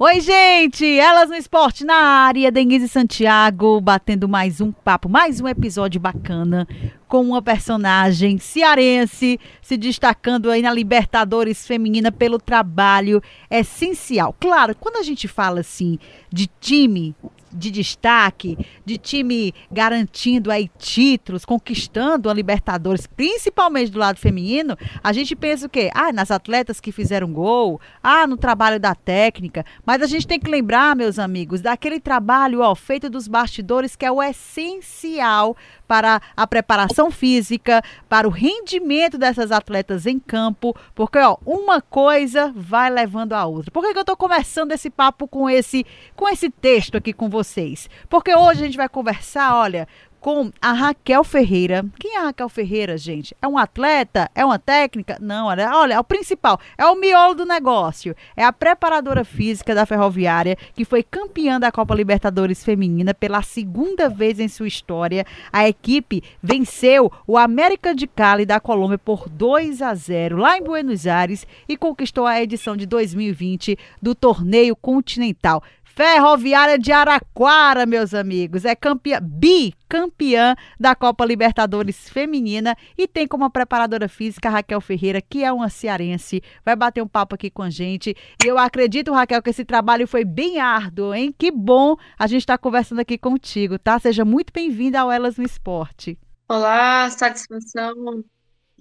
Oi, 0.00 0.20
gente! 0.20 0.86
Elas 0.96 1.28
no 1.28 1.34
Esporte 1.34 1.84
na 1.84 1.96
área, 1.96 2.52
Denise 2.52 2.86
Santiago, 2.86 3.80
batendo 3.80 4.28
mais 4.28 4.60
um 4.60 4.70
papo, 4.70 5.08
mais 5.08 5.40
um 5.40 5.48
episódio 5.48 6.00
bacana 6.00 6.68
com 7.08 7.20
uma 7.22 7.42
personagem 7.42 8.38
cearense 8.38 9.40
se 9.60 9.76
destacando 9.76 10.52
aí 10.52 10.62
na 10.62 10.72
Libertadores 10.72 11.66
Feminina 11.66 12.12
pelo 12.12 12.38
trabalho 12.38 13.20
essencial. 13.50 14.36
Claro, 14.38 14.76
quando 14.76 14.98
a 14.98 15.02
gente 15.02 15.26
fala 15.26 15.58
assim 15.58 15.98
de 16.32 16.48
time 16.60 17.12
de 17.52 17.70
destaque, 17.70 18.58
de 18.84 18.98
time 18.98 19.54
garantindo 19.70 20.50
aí 20.50 20.70
títulos, 20.78 21.44
conquistando 21.44 22.28
a 22.28 22.34
Libertadores, 22.34 23.06
principalmente 23.06 23.90
do 23.90 23.98
lado 23.98 24.18
feminino, 24.18 24.76
a 25.02 25.12
gente 25.12 25.34
pensa 25.34 25.66
o 25.66 25.68
quê? 25.68 25.90
Ah, 25.94 26.12
nas 26.12 26.30
atletas 26.30 26.80
que 26.80 26.92
fizeram 26.92 27.32
gol, 27.32 27.80
ah, 28.02 28.26
no 28.26 28.36
trabalho 28.36 28.78
da 28.78 28.94
técnica, 28.94 29.64
mas 29.84 30.02
a 30.02 30.06
gente 30.06 30.26
tem 30.26 30.38
que 30.38 30.50
lembrar, 30.50 30.94
meus 30.96 31.18
amigos, 31.18 31.60
daquele 31.60 32.00
trabalho 32.00 32.60
ó, 32.60 32.74
feito 32.74 33.08
dos 33.10 33.28
bastidores 33.28 33.96
que 33.96 34.04
é 34.04 34.10
o 34.10 34.22
essencial 34.22 35.56
para 35.88 36.20
a 36.36 36.46
preparação 36.46 37.10
física, 37.10 37.82
para 38.08 38.28
o 38.28 38.30
rendimento 38.30 39.16
dessas 39.16 39.50
atletas 39.50 40.04
em 40.04 40.18
campo, 40.18 40.76
porque 40.94 41.18
ó, 41.18 41.38
uma 41.46 41.80
coisa 41.80 42.52
vai 42.54 42.90
levando 42.90 43.32
a 43.32 43.46
outra. 43.46 43.70
Por 43.70 43.82
que, 43.82 43.92
que 43.92 43.98
eu 43.98 44.02
estou 44.02 44.16
começando 44.16 44.72
esse 44.72 44.90
papo 44.90 45.26
com 45.26 45.48
esse, 45.48 45.86
com 46.14 46.28
esse 46.28 46.50
texto 46.50 46.96
aqui 46.96 47.14
com 47.14 47.30
vocês? 47.30 47.88
Porque 48.08 48.34
hoje 48.34 48.62
a 48.62 48.66
gente 48.66 48.76
vai 48.76 48.88
conversar, 48.88 49.56
olha, 49.56 49.88
com 50.20 50.50
a 50.60 50.72
Raquel 50.72 51.22
Ferreira. 51.24 51.84
Quem 51.98 52.16
é 52.16 52.18
a 52.18 52.24
Raquel 52.24 52.48
Ferreira, 52.48 52.96
gente? 52.96 53.36
É 53.40 53.46
um 53.46 53.58
atleta? 53.58 54.30
É 54.34 54.44
uma 54.44 54.58
técnica? 54.58 55.16
Não, 55.20 55.46
olha, 55.46 55.70
olha, 55.74 55.94
é 55.94 55.98
o 55.98 56.04
principal, 56.04 56.60
é 56.76 56.84
o 56.86 56.94
miolo 56.94 57.34
do 57.34 57.46
negócio. 57.46 58.14
É 58.36 58.44
a 58.44 58.52
preparadora 58.52 59.24
física 59.24 59.74
da 59.74 59.86
Ferroviária, 59.86 60.56
que 60.74 60.84
foi 60.84 61.02
campeã 61.02 61.58
da 61.58 61.72
Copa 61.72 61.94
Libertadores 61.94 62.64
Feminina 62.64 63.14
pela 63.14 63.42
segunda 63.42 64.08
vez 64.08 64.40
em 64.40 64.48
sua 64.48 64.68
história. 64.68 65.24
A 65.52 65.68
equipe 65.68 66.22
venceu 66.42 67.10
o 67.26 67.36
América 67.36 67.94
de 67.94 68.06
Cali 68.06 68.44
da 68.44 68.60
Colômbia 68.60 68.98
por 68.98 69.28
2 69.28 69.82
a 69.82 69.94
0 69.94 70.36
lá 70.36 70.58
em 70.58 70.62
Buenos 70.62 71.06
Aires 71.06 71.46
e 71.68 71.76
conquistou 71.76 72.26
a 72.26 72.42
edição 72.42 72.76
de 72.76 72.86
2020 72.86 73.78
do 74.00 74.14
torneio 74.14 74.74
continental. 74.76 75.62
Ferroviária 75.98 76.78
de 76.78 76.92
Araquara, 76.92 77.84
meus 77.84 78.14
amigos, 78.14 78.64
é 78.64 78.76
campeã, 78.76 79.18
bicampeã 79.20 80.54
da 80.78 80.94
Copa 80.94 81.24
Libertadores 81.24 82.08
Feminina 82.08 82.76
e 82.96 83.08
tem 83.08 83.26
como 83.26 83.50
preparadora 83.50 84.08
física 84.08 84.48
Raquel 84.48 84.80
Ferreira, 84.80 85.20
que 85.20 85.42
é 85.42 85.52
uma 85.52 85.68
cearense, 85.68 86.40
vai 86.64 86.76
bater 86.76 87.02
um 87.02 87.08
papo 87.08 87.34
aqui 87.34 87.50
com 87.50 87.62
a 87.62 87.68
gente. 87.68 88.16
E 88.40 88.46
eu 88.46 88.56
acredito, 88.58 89.12
Raquel, 89.12 89.42
que 89.42 89.50
esse 89.50 89.64
trabalho 89.64 90.06
foi 90.06 90.24
bem 90.24 90.60
árduo, 90.60 91.12
hein? 91.12 91.34
Que 91.36 91.50
bom 91.50 91.96
a 92.16 92.28
gente 92.28 92.42
estar 92.42 92.58
tá 92.58 92.62
conversando 92.62 93.00
aqui 93.00 93.18
contigo, 93.18 93.76
tá? 93.76 93.98
Seja 93.98 94.24
muito 94.24 94.52
bem-vinda 94.52 95.00
ao 95.00 95.10
Elas 95.10 95.36
no 95.36 95.42
Esporte. 95.42 96.16
Olá, 96.48 97.10
satisfação. 97.10 98.22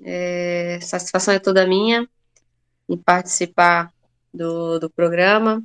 É, 0.03 0.77
satisfação 0.83 1.33
é 1.33 1.39
toda 1.39 1.65
minha 1.65 2.07
em 2.87 2.95
participar 2.95 3.91
do, 4.31 4.77
do 4.77 4.87
programa. 4.87 5.63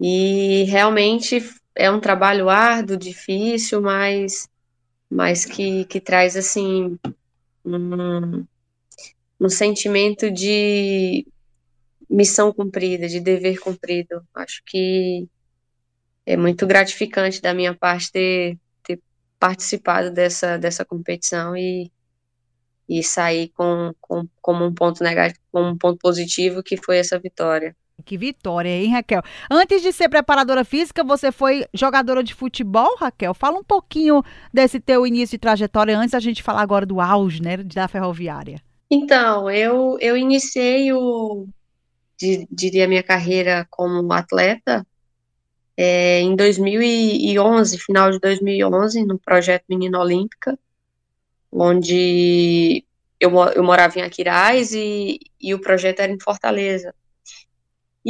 E 0.00 0.64
realmente 0.64 1.42
é 1.74 1.90
um 1.90 2.00
trabalho 2.00 2.48
árduo, 2.48 2.96
difícil, 2.96 3.80
mas, 3.80 4.48
mas 5.10 5.44
que, 5.44 5.84
que 5.86 6.00
traz 6.00 6.36
assim 6.36 6.98
um, 7.64 8.44
um 9.40 9.48
sentimento 9.48 10.30
de 10.30 11.26
missão 12.08 12.52
cumprida, 12.52 13.08
de 13.08 13.20
dever 13.20 13.58
cumprido. 13.58 14.26
Acho 14.34 14.62
que 14.64 15.28
é 16.24 16.36
muito 16.36 16.66
gratificante 16.66 17.40
da 17.40 17.54
minha 17.54 17.74
parte 17.74 18.10
ter, 18.12 18.58
ter 18.82 19.00
participado 19.38 20.10
dessa, 20.10 20.58
dessa 20.58 20.84
competição 20.84 21.56
e, 21.56 21.90
e 22.88 23.02
sair 23.02 23.48
com, 23.50 23.94
com, 24.00 24.28
como 24.40 24.64
um 24.64 24.74
ponto 24.74 25.02
negativo, 25.02 25.40
como 25.52 25.68
um 25.68 25.78
ponto 25.78 25.98
positivo, 25.98 26.62
que 26.62 26.76
foi 26.76 26.98
essa 26.98 27.18
vitória. 27.18 27.76
Que 28.04 28.16
vitória, 28.16 28.70
hein, 28.70 28.92
Raquel? 28.92 29.22
Antes 29.50 29.82
de 29.82 29.92
ser 29.92 30.08
preparadora 30.08 30.64
física, 30.64 31.02
você 31.04 31.32
foi 31.32 31.66
jogadora 31.74 32.22
de 32.22 32.34
futebol, 32.34 32.96
Raquel? 32.96 33.34
Fala 33.34 33.58
um 33.58 33.64
pouquinho 33.64 34.22
desse 34.52 34.80
teu 34.80 35.06
início 35.06 35.36
de 35.36 35.40
trajetória 35.40 35.98
antes 35.98 36.12
da 36.12 36.20
gente 36.20 36.42
falar 36.42 36.62
agora 36.62 36.86
do 36.86 37.00
auge, 37.00 37.42
né, 37.42 37.56
da 37.56 37.88
ferroviária. 37.88 38.60
Então, 38.90 39.50
eu, 39.50 39.98
eu 40.00 40.16
iniciei 40.16 40.92
o, 40.92 41.46
diria, 42.50 42.88
minha 42.88 43.02
carreira 43.02 43.66
como 43.70 44.12
atleta 44.12 44.86
é, 45.76 46.20
em 46.20 46.34
2011, 46.34 47.78
final 47.78 48.10
de 48.10 48.18
2011, 48.18 49.04
no 49.04 49.18
projeto 49.18 49.64
Menina 49.68 50.00
Olímpica, 50.00 50.58
onde 51.52 52.84
eu, 53.20 53.30
eu 53.54 53.62
morava 53.62 53.98
em 53.98 54.02
Aquiraz 54.02 54.72
e, 54.72 55.20
e 55.40 55.54
o 55.54 55.60
projeto 55.60 56.00
era 56.00 56.12
em 56.12 56.20
Fortaleza. 56.20 56.92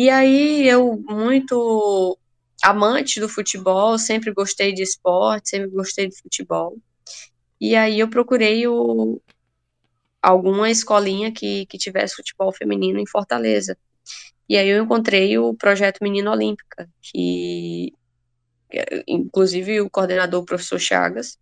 E 0.01 0.09
aí 0.11 0.65
eu, 0.69 0.97
muito 1.09 2.17
amante 2.63 3.19
do 3.19 3.29
futebol, 3.29 3.99
sempre 3.99 4.33
gostei 4.33 4.73
de 4.73 4.81
esporte, 4.81 5.49
sempre 5.49 5.71
gostei 5.71 6.09
de 6.09 6.17
futebol. 6.17 6.79
E 7.61 7.75
aí 7.75 7.99
eu 7.99 8.09
procurei 8.09 8.65
o, 8.69 9.21
alguma 10.23 10.71
escolinha 10.71 11.33
que, 11.33 11.67
que 11.67 11.77
tivesse 11.77 12.15
futebol 12.15 12.53
feminino 12.53 13.01
em 13.01 13.09
Fortaleza. 13.09 13.77
E 14.49 14.57
aí 14.57 14.69
eu 14.69 14.85
encontrei 14.85 15.37
o 15.37 15.53
projeto 15.53 15.99
Menina 16.01 16.31
Olímpica, 16.31 16.89
que 17.03 17.93
inclusive 19.05 19.81
o 19.81 19.91
coordenador 19.91 20.43
o 20.43 20.47
professor 20.47 20.79
Chagas. 20.79 21.37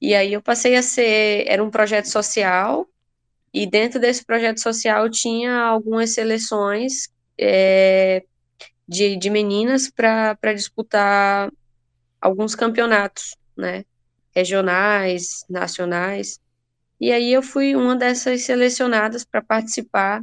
E 0.00 0.16
aí 0.16 0.32
eu 0.32 0.42
passei 0.42 0.74
a 0.74 0.82
ser, 0.82 1.44
era 1.46 1.62
um 1.62 1.70
projeto 1.70 2.06
social, 2.06 2.88
e 3.54 3.68
dentro 3.68 4.00
desse 4.00 4.24
projeto 4.24 4.58
social 4.58 5.08
tinha 5.08 5.56
algumas 5.60 6.10
seleções 6.12 7.08
é, 7.40 8.22
de, 8.86 9.16
de 9.16 9.30
meninas 9.30 9.90
para 9.90 10.52
disputar 10.54 11.50
alguns 12.20 12.54
campeonatos, 12.54 13.34
né? 13.56 13.84
Regionais, 14.34 15.44
nacionais. 15.48 16.38
E 17.00 17.10
aí 17.10 17.32
eu 17.32 17.42
fui 17.42 17.74
uma 17.74 17.96
dessas 17.96 18.42
selecionadas 18.42 19.24
para 19.24 19.40
participar 19.42 20.22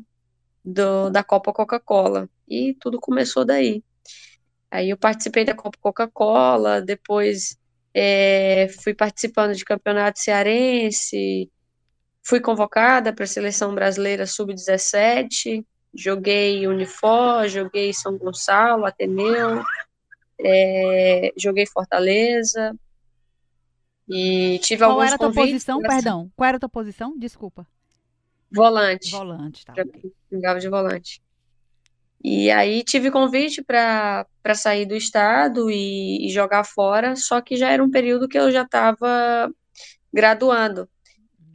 do, 0.63 1.09
da 1.09 1.23
Copa 1.23 1.51
Coca-Cola. 1.51 2.29
E 2.47 2.75
tudo 2.79 2.99
começou 2.99 3.43
daí. 3.43 3.83
Aí 4.69 4.91
eu 4.91 4.97
participei 4.97 5.43
da 5.43 5.55
Copa 5.55 5.77
Coca-Cola, 5.81 6.81
depois 6.81 7.57
é, 7.93 8.67
fui 8.83 8.93
participando 8.93 9.55
de 9.55 9.65
campeonato 9.65 10.19
cearense, 10.19 11.49
fui 12.21 12.39
convocada 12.39 13.11
para 13.13 13.23
a 13.23 13.27
seleção 13.27 13.73
brasileira 13.73 14.27
sub-17, 14.27 15.65
Joguei 15.97 16.67
Unifor, 16.67 17.47
joguei 17.47 17.91
São 17.91 18.19
Gonçalo, 18.19 18.85
Ateneu, 18.85 19.63
é, 20.39 21.33
joguei 21.35 21.65
Fortaleza. 21.65 22.77
E 24.07 24.59
tive 24.59 24.83
Qual 24.83 24.91
alguns 24.91 25.07
era 25.07 25.15
a 25.15 25.17
tua 25.17 25.33
posição, 25.33 25.81
perdão? 25.81 26.31
Qual 26.35 26.47
era 26.47 26.57
a 26.57 26.59
tua 26.59 26.69
posição? 26.69 27.17
Desculpa. 27.17 27.67
Volante. 28.51 29.09
Volante, 29.09 29.65
tá. 29.65 29.73
Jogava 30.31 30.59
de 30.59 30.69
volante. 30.69 31.19
E 32.23 32.51
aí 32.51 32.83
tive 32.83 33.09
convite 33.09 33.63
para 33.63 34.25
sair 34.53 34.85
do 34.85 34.95
estado 34.95 35.69
e, 35.71 36.27
e, 36.27 36.29
jogar 36.29 36.63
fora, 36.63 37.15
só 37.15 37.41
que 37.41 37.55
já 37.57 37.71
era 37.71 37.83
um 37.83 37.89
período 37.89 38.27
que 38.27 38.37
eu 38.37 38.51
já 38.51 38.61
estava 38.61 39.51
graduando. 40.13 40.87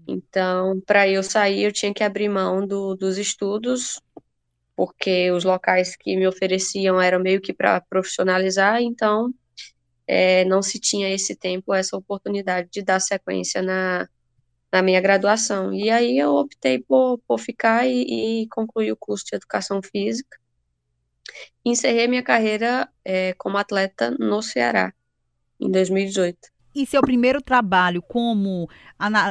Então, 0.06 0.80
para 0.84 1.08
eu 1.08 1.22
sair, 1.22 1.62
eu 1.62 1.72
tinha 1.72 1.94
que 1.94 2.02
abrir 2.02 2.28
mão 2.28 2.66
do, 2.66 2.94
dos 2.96 3.18
estudos 3.18 4.00
porque 4.76 5.30
os 5.30 5.44
locais 5.44 5.96
que 5.96 6.16
me 6.16 6.26
ofereciam 6.26 7.00
eram 7.00 7.20
meio 7.20 7.40
que 7.40 7.52
para 7.52 7.80
profissionalizar, 7.80 8.80
então 8.80 9.32
é, 10.06 10.44
não 10.44 10.62
se 10.62 10.78
tinha 10.78 11.08
esse 11.08 11.36
tempo, 11.36 11.74
essa 11.74 11.96
oportunidade 11.96 12.68
de 12.70 12.82
dar 12.82 13.00
sequência 13.00 13.62
na, 13.62 14.08
na 14.72 14.82
minha 14.82 15.00
graduação. 15.00 15.72
E 15.72 15.90
aí 15.90 16.18
eu 16.18 16.34
optei 16.34 16.78
por, 16.80 17.18
por 17.26 17.38
ficar 17.38 17.86
e, 17.86 18.42
e 18.42 18.48
concluir 18.48 18.92
o 18.92 18.96
curso 18.96 19.24
de 19.26 19.36
Educação 19.36 19.80
Física. 19.82 20.38
Encerrei 21.64 22.08
minha 22.08 22.22
carreira 22.22 22.88
é, 23.04 23.34
como 23.34 23.56
atleta 23.56 24.10
no 24.18 24.42
Ceará, 24.42 24.92
em 25.60 25.70
2018. 25.70 26.38
E 26.74 26.86
seu 26.86 27.02
primeiro 27.02 27.42
trabalho 27.42 28.00
como 28.00 28.68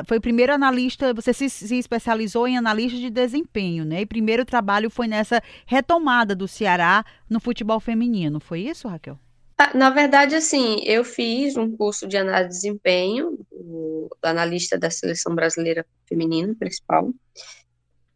foi 0.06 0.20
primeiro 0.20 0.54
analista, 0.54 1.14
você 1.14 1.34
se, 1.34 1.50
se, 1.50 1.76
especializou 1.76 2.48
em 2.48 2.58
analista 2.58 2.98
de 2.98 3.10
desempenho, 3.10 3.84
né? 3.84 4.02
E 4.02 4.06
primeiro 4.06 4.46
trabalho 4.46 4.90
foi 4.90 5.08
nessa 5.08 5.42
retomada 5.66 6.36
do 6.36 6.48
Ceará 6.48 7.04
no 7.30 7.40
futebol 7.40 7.80
feminino, 7.80 8.40
foi 8.40 8.62
isso, 8.62 8.88
Raquel? 8.88 9.18
Ah, 9.58 9.72
na 9.76 9.90
verdade, 9.90 10.36
assim, 10.36 10.82
eu 10.86 11.04
fiz 11.04 11.56
um 11.56 11.76
curso 11.76 12.08
de 12.08 12.18
análise 12.18 12.50
de 12.50 12.56
desempenho, 12.56 13.38
analista 14.22 14.78
da 14.78 14.90
seleção 14.90 15.36
brasileira 15.36 15.86
feminina 16.08 16.56
principal. 16.56 17.12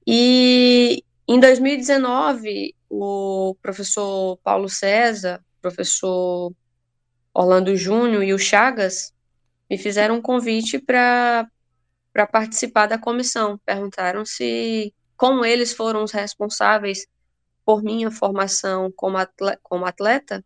E 0.08 1.04
em 1.28 1.40
2019, 1.40 2.76
o 2.90 3.56
professor 3.62 4.38
Paulo 4.44 4.70
César, 4.70 5.44
professor 5.62 6.52
Orlando 7.34 7.76
Júnior 7.76 8.24
e 8.24 8.34
o 8.34 8.40
Chagas 8.40 9.12
me 9.76 9.78
fizeram 9.78 10.16
um 10.16 10.22
convite 10.22 10.80
para 10.80 11.50
participar 12.32 12.88
da 12.88 12.98
comissão. 12.98 13.60
Perguntaram 13.66 14.26
se 14.26 14.94
como 15.18 15.44
eles 15.44 15.74
foram 15.74 16.04
os 16.04 16.12
responsáveis 16.12 17.06
por 17.66 17.84
minha 17.84 18.10
formação 18.10 18.92
como 18.96 19.18
atleta, 19.18 19.60
como 19.62 19.86
atleta 19.86 20.46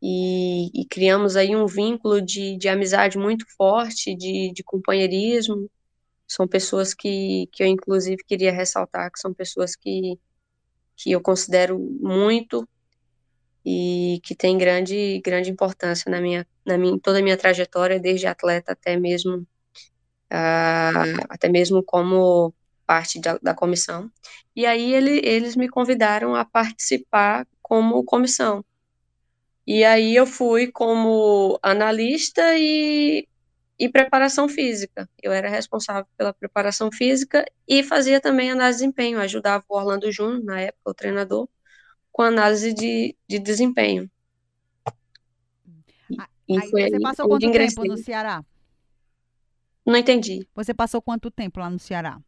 e, 0.00 0.70
e, 0.80 0.84
criamos 0.86 1.34
aí 1.34 1.56
um 1.56 1.66
vínculo 1.66 2.20
de, 2.22 2.56
de 2.56 2.68
amizade 2.68 3.18
muito 3.18 3.44
forte, 3.56 4.14
de, 4.14 4.52
de 4.52 4.62
companheirismo. 4.62 5.68
São 6.28 6.46
pessoas 6.46 6.94
que, 6.94 7.48
que 7.50 7.64
eu, 7.64 7.66
inclusive, 7.66 8.22
queria 8.24 8.52
ressaltar 8.52 9.10
que 9.10 9.18
são 9.18 9.34
pessoas 9.34 9.74
que, 9.74 10.18
que 10.96 11.10
eu 11.10 11.20
considero 11.20 11.78
muito 11.78 12.68
e 13.66 14.20
que 14.22 14.34
tem 14.34 14.56
grande 14.56 15.20
grande 15.24 15.50
importância 15.50 16.08
na 16.08 16.20
minha 16.20 16.46
na 16.64 16.78
minha 16.78 16.98
toda 17.00 17.18
a 17.18 17.22
minha 17.22 17.36
trajetória 17.36 17.98
desde 17.98 18.28
atleta 18.28 18.72
até 18.72 18.96
mesmo 18.96 19.38
uh, 20.32 21.26
até 21.28 21.48
mesmo 21.48 21.82
como 21.82 22.54
parte 22.86 23.20
da, 23.20 23.38
da 23.42 23.52
comissão. 23.54 24.10
E 24.54 24.64
aí 24.64 24.94
ele, 24.94 25.20
eles 25.24 25.56
me 25.56 25.68
convidaram 25.68 26.36
a 26.36 26.44
participar 26.44 27.46
como 27.60 28.04
comissão. 28.04 28.64
E 29.66 29.84
aí 29.84 30.14
eu 30.14 30.26
fui 30.26 30.70
como 30.70 31.58
analista 31.60 32.54
e, 32.56 33.26
e 33.78 33.88
preparação 33.88 34.48
física. 34.48 35.08
Eu 35.20 35.32
era 35.32 35.48
responsável 35.48 36.06
pela 36.16 36.32
preparação 36.32 36.90
física 36.92 37.44
e 37.66 37.82
fazia 37.82 38.20
também 38.20 38.52
análise 38.52 38.78
de 38.78 38.84
desempenho. 38.84 39.18
Ajudava 39.18 39.64
o 39.68 39.76
Orlando 39.76 40.10
Júnior 40.12 40.44
na 40.44 40.60
época 40.60 40.90
o 40.90 40.94
treinador 40.94 41.48
com 42.16 42.22
análise 42.22 42.72
de, 42.72 43.14
de 43.28 43.38
desempenho. 43.38 44.10
E, 46.48 46.56
aí, 46.56 46.70
e 46.74 46.90
você 46.90 46.98
passou 46.98 47.28
quanto 47.28 47.52
tempo 47.52 47.84
no 47.84 47.98
Ceará? 47.98 48.42
Não 49.84 49.96
entendi. 49.98 50.48
Você 50.54 50.72
passou 50.72 51.02
quanto 51.02 51.30
tempo 51.30 51.60
lá 51.60 51.68
no 51.68 51.78
Ceará? 51.78 52.18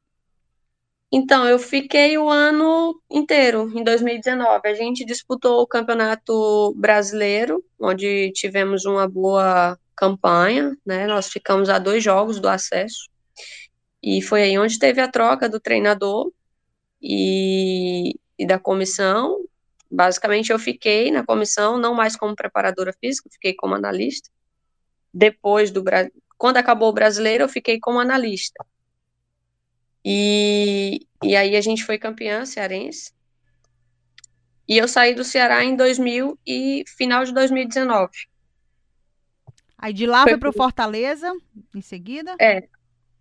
Então, 1.11 1.49
eu 1.49 1.58
fiquei 1.58 2.19
o 2.19 2.29
ano 2.29 3.00
inteiro, 3.11 3.73
em 3.75 3.82
2019. 3.82 4.69
A 4.69 4.75
gente 4.75 5.06
disputou 5.06 5.62
o 5.62 5.67
Campeonato 5.67 6.75
Brasileiro, 6.76 7.64
onde 7.81 8.31
tivemos 8.32 8.85
uma 8.85 9.08
boa 9.08 9.79
campanha, 9.96 10.76
né? 10.85 11.06
Nós 11.06 11.31
ficamos 11.31 11.70
a 11.70 11.79
dois 11.79 12.05
jogos 12.05 12.38
do 12.38 12.46
acesso. 12.46 13.08
E 14.02 14.20
foi 14.20 14.43
aí 14.43 14.58
onde 14.58 14.79
teve 14.79 15.00
a 15.00 15.11
troca 15.11 15.49
do 15.49 15.58
treinador 15.58 16.31
e, 17.00 18.20
e 18.38 18.46
da 18.46 18.58
comissão. 18.58 19.47
Basicamente, 19.90 20.50
eu 20.50 20.58
fiquei 20.58 21.11
na 21.11 21.25
comissão, 21.25 21.79
não 21.79 21.94
mais 21.94 22.14
como 22.14 22.37
preparadora 22.37 22.93
física, 22.93 23.31
fiquei 23.32 23.55
como 23.55 23.75
analista. 23.75 24.31
Depois 25.12 25.70
do 25.70 25.82
quando 26.37 26.58
acabou 26.58 26.90
o 26.90 26.93
brasileiro, 26.93 27.44
eu 27.44 27.49
fiquei 27.49 27.81
como 27.81 27.99
analista. 27.99 28.64
E, 30.05 31.06
e 31.23 31.35
aí 31.35 31.56
a 31.56 31.61
gente 31.61 31.85
foi 31.85 31.99
campeã 31.99 32.44
cearense. 32.44 33.12
E 34.69 34.76
eu 34.76 34.87
saí 34.87 35.14
do 35.14 35.25
Ceará 35.25 35.64
em 35.64 35.75
2000 35.75 36.38
e 36.46 36.85
final 36.87 37.25
de 37.25 37.32
2019. 37.32 38.11
Aí 39.79 39.93
de 39.93 40.06
lá 40.06 40.23
foi, 40.23 40.32
foi 40.32 40.40
para 40.40 40.50
o 40.50 40.52
Fortaleza, 40.52 41.32
em 41.75 41.81
seguida? 41.81 42.37
É, 42.40 42.69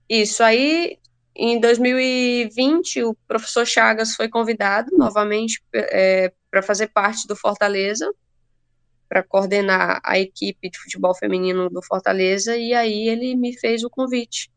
isso. 0.09 0.43
Aí 0.43 0.99
em 1.35 1.59
2020, 1.59 3.03
o 3.03 3.13
professor 3.27 3.65
Chagas 3.65 4.15
foi 4.15 4.27
convidado 4.27 4.89
novamente 4.97 5.61
é, 5.73 6.33
para 6.49 6.61
fazer 6.61 6.87
parte 6.87 7.27
do 7.27 7.35
Fortaleza, 7.35 8.11
para 9.07 9.23
coordenar 9.23 10.01
a 10.03 10.19
equipe 10.19 10.69
de 10.69 10.77
futebol 10.77 11.15
feminino 11.15 11.69
do 11.69 11.81
Fortaleza, 11.81 12.57
e 12.57 12.73
aí 12.73 13.07
ele 13.07 13.35
me 13.35 13.57
fez 13.57 13.83
o 13.83 13.89
convite 13.89 14.51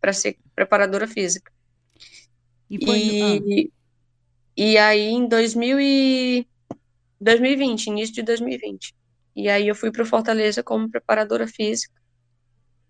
para 0.00 0.12
ser 0.12 0.36
preparadora 0.54 1.06
física. 1.06 1.52
E, 2.68 2.84
foi, 2.84 2.98
e, 2.98 3.70
ah. 3.70 3.70
e 4.56 4.78
aí 4.78 5.08
em 5.08 5.26
2000 5.26 5.80
e 5.80 6.46
2020, 7.20 7.86
início 7.86 8.14
de 8.14 8.22
2020. 8.22 8.94
E 9.34 9.48
aí 9.48 9.68
eu 9.68 9.74
fui 9.74 9.90
para 9.90 10.02
o 10.02 10.06
Fortaleza 10.06 10.62
como 10.62 10.90
preparadora 10.90 11.46
física, 11.46 11.94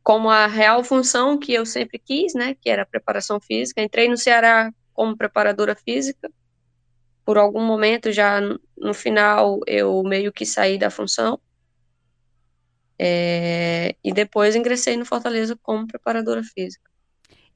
como 0.02 0.30
a 0.30 0.46
real 0.46 0.82
função 0.82 1.38
que 1.38 1.52
eu 1.52 1.66
sempre 1.66 1.98
quis, 1.98 2.34
né, 2.34 2.54
que 2.60 2.70
era 2.70 2.82
a 2.82 2.86
preparação 2.86 3.40
física. 3.40 3.82
Entrei 3.82 4.08
no 4.08 4.16
Ceará 4.16 4.72
como 4.92 5.16
preparadora 5.16 5.74
física 5.76 6.30
por 7.24 7.38
algum 7.38 7.64
momento, 7.64 8.12
já 8.12 8.40
no 8.76 8.94
final, 8.94 9.60
eu 9.66 10.02
meio 10.02 10.32
que 10.32 10.44
saí 10.46 10.78
da 10.78 10.90
função. 10.90 11.38
É, 12.98 13.94
e 14.04 14.12
depois 14.12 14.54
ingressei 14.54 14.96
no 14.96 15.06
Fortaleza 15.06 15.58
como 15.62 15.86
preparadora 15.86 16.42
física. 16.42 16.90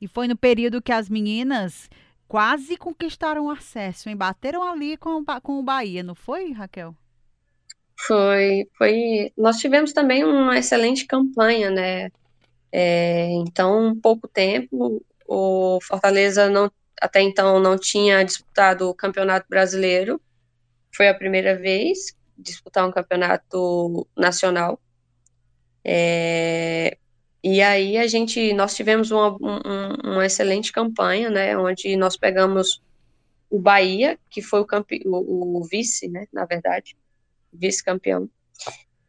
E 0.00 0.08
foi 0.08 0.26
no 0.26 0.37
período 0.37 0.82
que 0.82 0.93
as 0.93 1.08
meninas 1.08 1.88
quase 2.26 2.76
conquistaram 2.76 3.50
acesso, 3.50 4.08
hein? 4.08 4.16
Bateram 4.16 4.62
ali 4.62 4.96
com, 4.96 5.25
com 5.43 5.58
o 5.58 5.62
Bahia, 5.62 6.02
não 6.02 6.14
foi, 6.14 6.52
Raquel? 6.52 6.94
Foi, 8.06 8.69
foi. 8.76 9.32
Nós 9.37 9.58
tivemos 9.58 9.93
também 9.93 10.25
uma 10.25 10.58
excelente 10.58 11.06
campanha, 11.06 11.70
né? 11.70 12.10
É, 12.72 13.31
então, 13.31 13.99
pouco 14.02 14.26
tempo, 14.26 15.05
o 15.26 15.78
Fortaleza 15.81 16.50
não 16.50 16.70
até 17.00 17.20
então 17.20 17.61
não 17.61 17.79
tinha 17.79 18.25
disputado 18.25 18.88
o 18.88 18.94
Campeonato 18.94 19.46
Brasileiro. 19.49 20.20
Foi 20.94 21.08
a 21.08 21.14
primeira 21.14 21.56
vez 21.56 22.14
disputar 22.37 22.87
um 22.87 22.93
campeonato 22.93 24.06
nacional. 24.17 24.81
É, 25.85 26.96
e 27.43 27.61
aí 27.61 27.99
a 27.99 28.06
gente, 28.06 28.52
nós 28.55 28.75
tivemos 28.75 29.11
uma, 29.11 29.32
um, 29.35 30.12
uma 30.12 30.26
excelente 30.26 30.73
campanha, 30.73 31.31
né, 31.31 31.56
onde 31.56 31.96
nós 31.96 32.17
pegamos 32.17 32.82
o 33.50 33.58
Bahia, 33.58 34.19
que 34.31 34.43
foi 34.43 34.61
o, 34.61 34.64
campe, 34.64 35.02
o, 35.05 35.58
o 35.58 35.64
vice, 35.64 36.08
né, 36.08 36.26
na 36.32 36.44
verdade, 36.44 36.96
vice-campeão. 37.52 38.29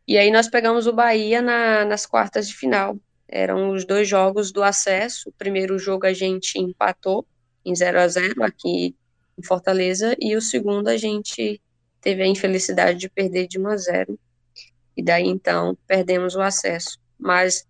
E 0.08 0.18
aí 0.18 0.30
nós 0.30 0.48
pegamos 0.48 0.86
o 0.86 0.94
Bahia 0.94 1.42
na, 1.42 1.86
nas 1.86 2.06
quartas 2.06 2.48
de 2.48 2.56
final. 2.56 2.98
Eram 3.28 3.72
os 3.72 3.86
dois 3.86 4.08
jogos 4.08 4.52
do 4.52 4.62
acesso. 4.62 5.30
O 5.30 5.32
primeiro 5.32 5.80
jogo 5.80 6.06
a 6.06 6.14
gente 6.14 6.60
empatou 6.60 7.26
em 7.66 7.76
0 7.76 8.00
a 8.00 8.08
0 8.08 8.44
aqui 8.44 8.96
em 9.38 9.44
Fortaleza, 9.44 10.16
e 10.20 10.36
o 10.36 10.42
segundo 10.42 10.88
a 10.88 10.98
gente 10.98 11.62
teve 12.00 12.22
a 12.22 12.28
infelicidade 12.28 13.00
de 13.00 13.10
perder 13.10 13.48
de 13.48 13.60
1 13.60 13.68
a 13.68 13.78
0 13.78 14.20
e 14.96 15.04
daí 15.04 15.28
então 15.28 15.78
perdemos 15.86 16.36
o 16.36 16.42
acesso. 16.42 16.98
Mas 17.18 17.68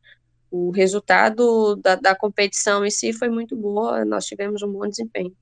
o 0.51 0.69
resultado 0.71 1.75
da, 1.77 1.95
da 1.95 2.15
competição 2.15 2.85
em 2.85 2.91
si 2.91 3.11
foi 3.13 3.29
muito 3.29 3.55
boa, 3.55 4.05
nós 4.05 4.25
tivemos 4.25 4.61
um 4.61 4.71
bom 4.71 4.87
desempenho. 4.87 5.35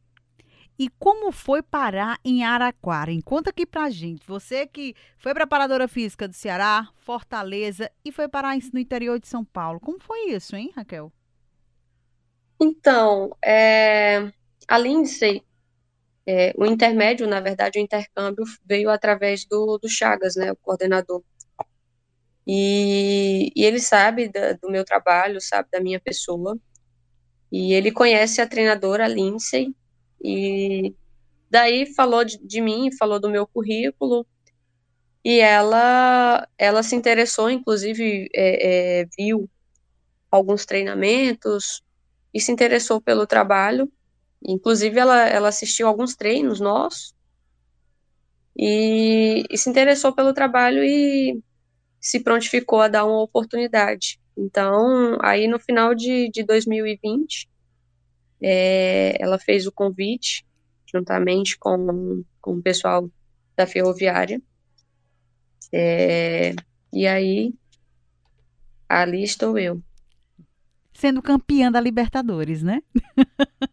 E 0.77 0.89
como 0.97 1.31
foi 1.31 1.61
parar 1.61 2.19
em 2.25 2.43
Araquara? 2.43 3.11
Conta 3.23 3.51
aqui 3.51 3.65
pra 3.65 3.91
gente. 3.91 4.25
Você 4.25 4.65
que 4.65 4.95
foi 5.17 5.33
preparadora 5.33 5.87
física 5.87 6.27
do 6.27 6.33
Ceará, 6.33 6.89
Fortaleza 6.95 7.91
e 8.03 8.11
foi 8.11 8.27
parar 8.27 8.57
no 8.73 8.79
interior 8.79 9.19
de 9.19 9.27
São 9.27 9.45
Paulo. 9.45 9.79
Como 9.79 9.99
foi 9.99 10.31
isso, 10.31 10.55
hein, 10.55 10.71
Raquel? 10.75 11.11
Então, 12.59 13.35
é, 13.43 14.31
a 14.67 14.77
Lindsay, 14.77 15.43
é, 16.25 16.53
o 16.57 16.65
intermédio, 16.65 17.27
na 17.27 17.39
verdade, 17.39 17.79
o 17.79 17.81
intercâmbio 17.81 18.45
veio 18.65 18.89
através 18.89 19.45
do, 19.45 19.77
do 19.77 19.89
Chagas, 19.89 20.35
né, 20.35 20.51
o 20.51 20.55
coordenador. 20.55 21.23
E, 22.45 23.51
e 23.55 23.63
ele 23.63 23.79
sabe 23.79 24.29
da, 24.29 24.53
do 24.53 24.69
meu 24.69 24.83
trabalho, 24.83 25.39
sabe 25.41 25.69
da 25.71 25.79
minha 25.79 25.99
pessoa, 25.99 26.57
e 27.51 27.73
ele 27.73 27.91
conhece 27.91 28.41
a 28.41 28.47
treinadora 28.47 29.07
Lindsay, 29.07 29.73
e 30.21 30.93
daí 31.49 31.85
falou 31.93 32.23
de, 32.23 32.37
de 32.39 32.61
mim, 32.61 32.89
falou 32.97 33.19
do 33.19 33.29
meu 33.29 33.45
currículo, 33.47 34.25
e 35.23 35.39
ela, 35.39 36.47
ela 36.57 36.83
se 36.83 36.95
interessou, 36.95 37.49
inclusive 37.49 38.29
é, 38.33 39.01
é, 39.01 39.05
viu 39.17 39.49
alguns 40.29 40.65
treinamentos 40.65 41.81
e 42.33 42.41
se 42.41 42.51
interessou 42.51 42.99
pelo 42.99 43.25
trabalho 43.25 43.89
Inclusive, 44.45 44.99
ela, 44.99 45.27
ela 45.27 45.47
assistiu 45.47 45.87
alguns 45.87 46.15
treinos 46.15 46.59
nossos 46.59 47.13
e, 48.57 49.45
e 49.49 49.57
se 49.57 49.69
interessou 49.69 50.13
pelo 50.13 50.33
trabalho 50.33 50.83
e 50.83 51.41
se 51.99 52.19
prontificou 52.19 52.81
a 52.81 52.87
dar 52.87 53.05
uma 53.05 53.21
oportunidade. 53.21 54.19
Então, 54.37 55.17
aí 55.21 55.47
no 55.47 55.59
final 55.59 55.95
de, 55.95 56.29
de 56.29 56.43
2020, 56.43 57.49
é, 58.41 59.15
ela 59.21 59.39
fez 59.39 59.65
o 59.65 59.71
convite, 59.71 60.45
juntamente 60.85 61.57
com, 61.57 62.23
com 62.41 62.55
o 62.55 62.61
pessoal 62.61 63.09
da 63.55 63.65
ferroviária. 63.65 64.41
É, 65.71 66.53
e 66.91 67.07
aí, 67.07 67.53
ali 68.87 69.23
estou 69.23 69.57
eu. 69.57 69.81
Sendo 70.93 71.21
campeã 71.21 71.71
da 71.71 71.79
Libertadores, 71.79 72.61
né? 72.61 72.81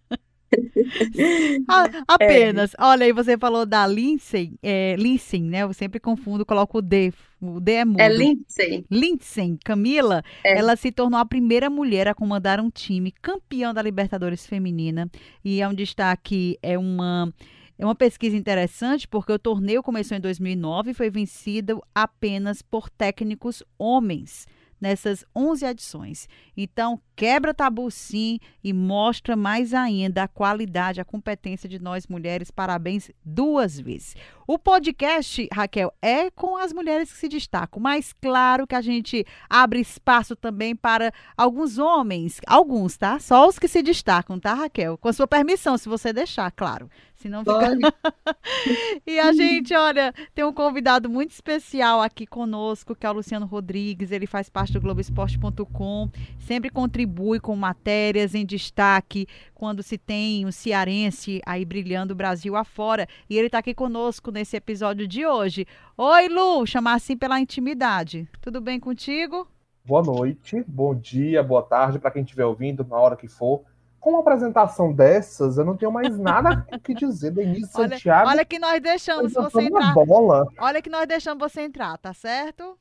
Apenas. 2.08 2.74
É. 2.74 2.76
Olha, 2.82 3.04
aí 3.06 3.12
você 3.12 3.38
falou 3.38 3.64
da 3.64 3.86
Lindsay, 3.86 4.52
é, 4.62 4.96
Lindsay, 4.98 5.40
né? 5.40 5.62
Eu 5.62 5.72
sempre 5.72 6.00
confundo, 6.00 6.44
coloco 6.44 6.78
o 6.78 6.82
D. 6.82 7.12
O 7.40 7.60
D 7.60 7.72
é 7.72 7.84
mudo. 7.84 8.00
É 8.00 8.08
Lindsay. 8.08 8.84
Lindsay, 8.90 9.58
Camila, 9.64 10.22
é. 10.44 10.58
ela 10.58 10.76
se 10.76 10.92
tornou 10.92 11.18
a 11.18 11.24
primeira 11.24 11.70
mulher 11.70 12.08
a 12.08 12.14
comandar 12.14 12.60
um 12.60 12.70
time 12.70 13.12
campeão 13.12 13.72
da 13.72 13.82
Libertadores 13.82 14.46
feminina. 14.46 15.10
E 15.44 15.60
é 15.60 15.68
um 15.68 15.74
destaque, 15.74 16.58
é 16.62 16.78
uma... 16.78 17.32
É 17.78 17.84
uma 17.86 17.94
pesquisa 17.94 18.36
interessante 18.36 19.08
porque 19.08 19.32
o 19.32 19.38
torneio 19.38 19.82
começou 19.82 20.14
em 20.14 20.20
2009 20.20 20.90
e 20.90 20.94
foi 20.94 21.08
vencido 21.08 21.82
apenas 21.94 22.60
por 22.60 22.90
técnicos 22.90 23.62
homens 23.78 24.46
nessas 24.80 25.24
11 25.36 25.66
edições. 25.66 26.28
Então, 26.56 27.00
quebra 27.14 27.52
tabu 27.52 27.90
sim 27.90 28.38
e 28.64 28.72
mostra 28.72 29.36
mais 29.36 29.74
ainda 29.74 30.22
a 30.22 30.28
qualidade, 30.28 31.00
a 31.00 31.04
competência 31.04 31.68
de 31.68 31.78
nós 31.78 32.06
mulheres. 32.06 32.50
Parabéns 32.50 33.10
duas 33.24 33.78
vezes. 33.78 34.16
O 34.46 34.58
podcast, 34.58 35.48
Raquel, 35.52 35.92
é 36.02 36.30
com 36.30 36.56
as 36.56 36.72
mulheres 36.72 37.12
que 37.12 37.18
se 37.18 37.28
destacam, 37.28 37.80
mas 37.80 38.12
claro 38.12 38.66
que 38.66 38.74
a 38.74 38.80
gente 38.80 39.24
abre 39.48 39.80
espaço 39.80 40.34
também 40.34 40.74
para 40.74 41.12
alguns 41.36 41.78
homens, 41.78 42.40
alguns, 42.46 42.96
tá? 42.96 43.18
Só 43.18 43.46
os 43.46 43.58
que 43.58 43.68
se 43.68 43.82
destacam, 43.82 44.40
tá, 44.40 44.54
Raquel? 44.54 44.98
Com 44.98 45.08
a 45.08 45.12
sua 45.12 45.28
permissão, 45.28 45.78
se 45.78 45.88
você 45.88 46.12
deixar, 46.12 46.50
claro. 46.50 46.90
Senão 47.20 47.44
fica. 47.44 47.94
e 49.06 49.20
a 49.20 49.30
gente, 49.34 49.74
olha, 49.74 50.14
tem 50.34 50.42
um 50.42 50.54
convidado 50.54 51.06
muito 51.06 51.32
especial 51.32 52.00
aqui 52.00 52.26
conosco, 52.26 52.96
que 52.96 53.04
é 53.04 53.10
o 53.10 53.12
Luciano 53.12 53.44
Rodrigues. 53.44 54.10
Ele 54.10 54.26
faz 54.26 54.48
parte 54.48 54.72
do 54.72 54.80
Globoesporte.com, 54.80 56.08
sempre 56.38 56.70
contribui 56.70 57.38
com 57.38 57.54
matérias 57.54 58.34
em 58.34 58.46
destaque 58.46 59.26
quando 59.54 59.82
se 59.82 59.98
tem 59.98 60.46
um 60.46 60.50
cearense 60.50 61.42
aí 61.44 61.62
brilhando 61.62 62.14
o 62.14 62.16
Brasil 62.16 62.56
afora. 62.56 63.06
E 63.28 63.36
ele 63.36 63.48
está 63.48 63.58
aqui 63.58 63.74
conosco 63.74 64.30
nesse 64.30 64.56
episódio 64.56 65.06
de 65.06 65.26
hoje. 65.26 65.66
Oi, 65.98 66.26
Lu, 66.26 66.64
chamar 66.64 66.94
assim 66.94 67.18
pela 67.18 67.38
intimidade. 67.38 68.26
Tudo 68.40 68.62
bem 68.62 68.80
contigo? 68.80 69.46
Boa 69.84 70.02
noite, 70.02 70.64
bom 70.66 70.94
dia, 70.94 71.42
boa 71.42 71.62
tarde 71.62 71.98
para 71.98 72.10
quem 72.10 72.22
estiver 72.22 72.46
ouvindo, 72.46 72.82
na 72.82 72.96
hora 72.96 73.16
que 73.16 73.28
for 73.28 73.64
com 74.00 74.10
uma 74.10 74.20
apresentação 74.20 74.92
dessas, 74.92 75.58
eu 75.58 75.64
não 75.64 75.76
tenho 75.76 75.92
mais 75.92 76.18
nada 76.18 76.66
o 76.72 76.78
que 76.80 76.94
dizer. 76.94 77.30
Denise 77.32 77.70
olha, 77.74 77.90
Santiago. 77.90 78.30
Olha 78.30 78.44
que 78.44 78.58
nós 78.58 78.80
deixamos 78.80 79.32
você 79.34 79.62
entrar. 79.62 79.94
Bola. 79.94 80.46
Olha 80.58 80.80
que 80.80 80.88
nós 80.88 81.06
deixamos 81.06 81.38
você 81.38 81.60
entrar, 81.60 81.98
tá 81.98 82.14
certo? 82.14 82.78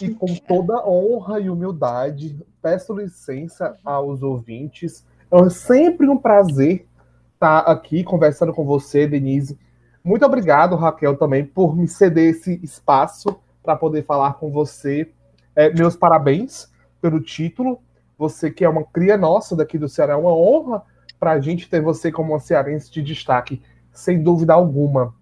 E 0.00 0.08
com 0.10 0.26
toda 0.34 0.84
honra 0.88 1.38
e 1.38 1.48
humildade, 1.50 2.36
peço 2.60 2.92
licença 2.94 3.76
aos 3.84 4.22
ouvintes. 4.22 5.06
É 5.30 5.48
sempre 5.50 6.08
um 6.08 6.16
prazer 6.16 6.86
estar 7.34 7.60
aqui 7.60 8.02
conversando 8.02 8.52
com 8.52 8.64
você, 8.64 9.06
Denise. 9.06 9.58
Muito 10.02 10.24
obrigado, 10.24 10.76
Raquel, 10.76 11.16
também, 11.16 11.44
por 11.44 11.76
me 11.76 11.86
ceder 11.86 12.30
esse 12.30 12.58
espaço 12.62 13.38
para 13.62 13.76
poder 13.76 14.04
falar 14.04 14.34
com 14.34 14.50
você. 14.50 15.10
É, 15.54 15.72
meus 15.72 15.94
parabéns 15.94 16.70
pelo 17.00 17.20
título 17.20 17.80
você 18.16 18.50
que 18.50 18.64
é 18.64 18.68
uma 18.68 18.84
cria 18.84 19.16
nossa 19.16 19.54
daqui 19.54 19.78
do 19.78 19.88
Ceará. 19.88 20.14
É 20.14 20.16
uma 20.16 20.34
honra 20.34 20.82
para 21.18 21.32
a 21.32 21.40
gente 21.40 21.68
ter 21.68 21.80
você 21.80 22.10
como 22.10 22.32
uma 22.32 22.40
cearense 22.40 22.90
de 22.90 23.02
destaque, 23.02 23.62
sem 23.92 24.22
dúvida 24.22 24.52
alguma. 24.52 25.14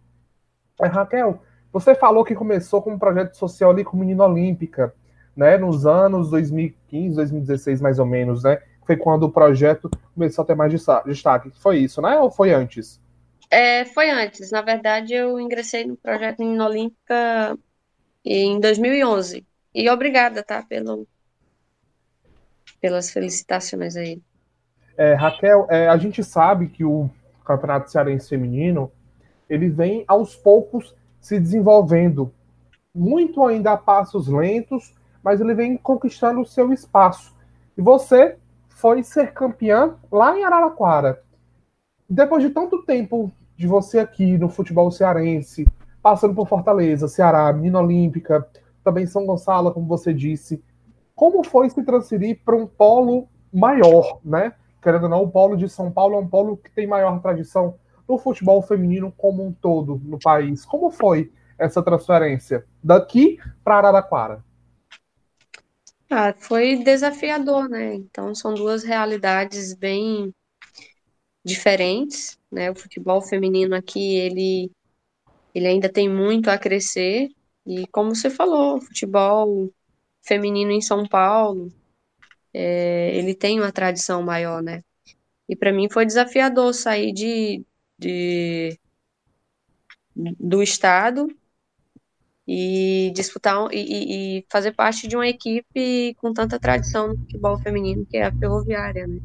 É, 0.81 0.87
Raquel, 0.87 1.41
você 1.73 1.95
falou 1.95 2.25
que 2.25 2.35
começou 2.35 2.83
com 2.83 2.93
um 2.93 2.99
projeto 2.99 3.35
social 3.35 3.71
ali 3.71 3.85
com 3.85 3.97
Menina 3.97 4.25
Olímpica, 4.25 4.95
né? 5.37 5.57
Nos 5.57 5.87
anos 5.87 6.31
2015, 6.31 7.17
2016, 7.17 7.81
mais 7.81 7.99
ou 7.99 8.07
menos, 8.07 8.45
né? 8.45 8.61
Foi 8.87 8.97
quando 8.97 9.25
o 9.25 9.33
projeto 9.33 9.91
começou 10.15 10.43
a 10.43 10.47
ter 10.47 10.55
mais 10.55 10.73
destaque. 11.07 11.51
Foi 11.59 11.79
isso, 11.79 12.03
né? 12.03 12.19
Ou 12.19 12.31
foi 12.31 12.53
antes? 12.53 13.01
É, 13.51 13.85
foi 13.85 14.11
antes. 14.11 14.51
Na 14.51 14.63
verdade, 14.63 15.15
eu 15.15 15.41
ingressei 15.41 15.85
no 15.85 15.97
projeto 15.97 16.41
Menina 16.41 16.67
Olímpica 16.67 17.57
em 18.25 18.61
2011. 18.61 19.47
E 19.75 19.91
obrigada, 19.91 20.43
tá, 20.43 20.63
pelo, 20.63 21.07
pelas 22.85 23.11
felicitações 23.11 23.97
aí. 23.97 24.21
É, 24.95 25.15
Raquel, 25.15 25.67
é, 25.71 25.89
a 25.89 25.97
gente 25.97 26.23
sabe 26.23 26.69
que 26.69 26.85
o 26.85 27.09
Campeonato 27.43 27.91
Cearense 27.91 28.29
Feminino 28.29 28.93
ele 29.49 29.71
vem 29.71 30.05
aos 30.07 30.37
poucos 30.37 30.95
se 31.19 31.41
desenvolvendo, 31.41 32.31
muito 32.95 33.43
ainda 33.43 33.73
a 33.73 33.79
passos 33.79 34.29
lentos, 34.29 34.93
mas 35.23 35.41
ele 35.41 35.55
vem 35.55 35.79
conquistando 35.79 36.43
o 36.43 36.47
seu 36.47 36.75
espaço. 36.75 37.35
E 37.75 37.81
você 37.81 38.37
foi 38.69 39.03
ser 39.03 39.33
campeã 39.33 39.95
lá 40.13 40.39
em 40.39 40.45
Araraquara. 40.45 41.23
Depois 42.07 42.43
de 42.43 42.51
tanto 42.51 42.83
tempo 42.83 43.33
de 43.57 43.67
você 43.67 43.99
aqui 43.99 44.37
no 44.37 44.51
futebol 44.51 44.91
cearense, 44.91 45.65
passando 46.03 46.35
por 46.35 46.47
Fortaleza, 46.47 47.09
Ceará, 47.09 47.51
Menina 47.51 47.81
Olímpica, 47.81 48.47
também 48.85 49.07
São 49.07 49.25
Gonçalo, 49.25 49.73
como 49.73 49.87
você 49.87 50.13
disse, 50.13 50.63
como 51.15 51.45
foi 51.45 51.71
se 51.71 51.83
transferir 51.85 52.41
para 52.45 52.57
um 52.57 52.67
polo 52.67 53.29
maior, 53.53 54.21
né? 54.25 54.55
Querendo 54.83 55.05
ou 55.05 55.09
não, 55.09 55.23
o 55.23 55.31
polo 55.31 55.57
de 55.57 55.69
São 55.69 55.91
Paulo 55.91 56.17
é 56.17 56.19
um 56.19 56.29
polo 56.29 56.57
que 56.57 56.71
tem 56.71 56.87
maior 56.87 57.21
tradição 57.21 57.79
no 58.09 58.19
futebol 58.19 58.61
feminino 58.61 59.13
como 59.17 59.45
um 59.45 59.53
todo 59.53 60.01
no 60.05 60.19
país. 60.19 60.65
Como 60.65 60.91
foi 60.91 61.33
essa 61.59 61.83
transferência 61.83 62.67
daqui 62.83 63.39
para 63.63 63.77
Araraquara? 63.77 64.45
Ah, 66.11 66.35
foi 66.37 66.77
desafiador, 66.77 67.69
né? 67.69 67.95
Então 67.95 68.35
são 68.35 68.55
duas 68.55 68.85
realidades 68.85 69.75
bem 69.75 70.35
diferentes, 71.45 72.39
né? 72.51 72.71
O 72.71 72.75
futebol 72.75 73.23
feminino 73.23 73.75
aqui 73.75 74.17
ele 74.17 74.71
ele 75.55 75.69
ainda 75.69 75.89
tem 75.89 76.09
muito 76.09 76.51
a 76.51 76.59
crescer 76.59 77.31
e 77.65 77.87
como 77.87 78.15
você 78.15 78.29
falou, 78.29 78.77
o 78.77 78.81
futebol 78.81 79.71
feminino 80.25 80.71
em 80.71 80.81
São 80.81 81.07
Paulo, 81.07 81.73
é, 82.53 83.17
ele 83.17 83.35
tem 83.35 83.61
uma 83.61 83.73
tradição 83.73 84.23
maior, 84.23 84.63
né? 84.63 84.83
E 85.49 85.57
para 85.57 85.73
mim 85.73 85.89
foi 85.91 86.07
desafiador 86.07 86.73
sair 86.73 87.13
de, 87.13 87.65
de 87.99 88.79
do 90.15 90.63
estado 90.63 91.27
e 92.47 93.11
disputar 93.15 93.69
e, 93.73 94.39
e, 94.39 94.47
fazer 94.51 94.73
parte 94.73 95.09
de 95.09 95.17
uma 95.17 95.27
equipe 95.27 96.15
com 96.15 96.33
tanta 96.33 96.59
tradição 96.59 97.09
no 97.09 97.17
futebol 97.17 97.59
feminino 97.59 98.07
que 98.07 98.17
é 98.19 98.25
a 98.25 98.33
Ferroviária, 98.33 99.07
né? 99.07 99.21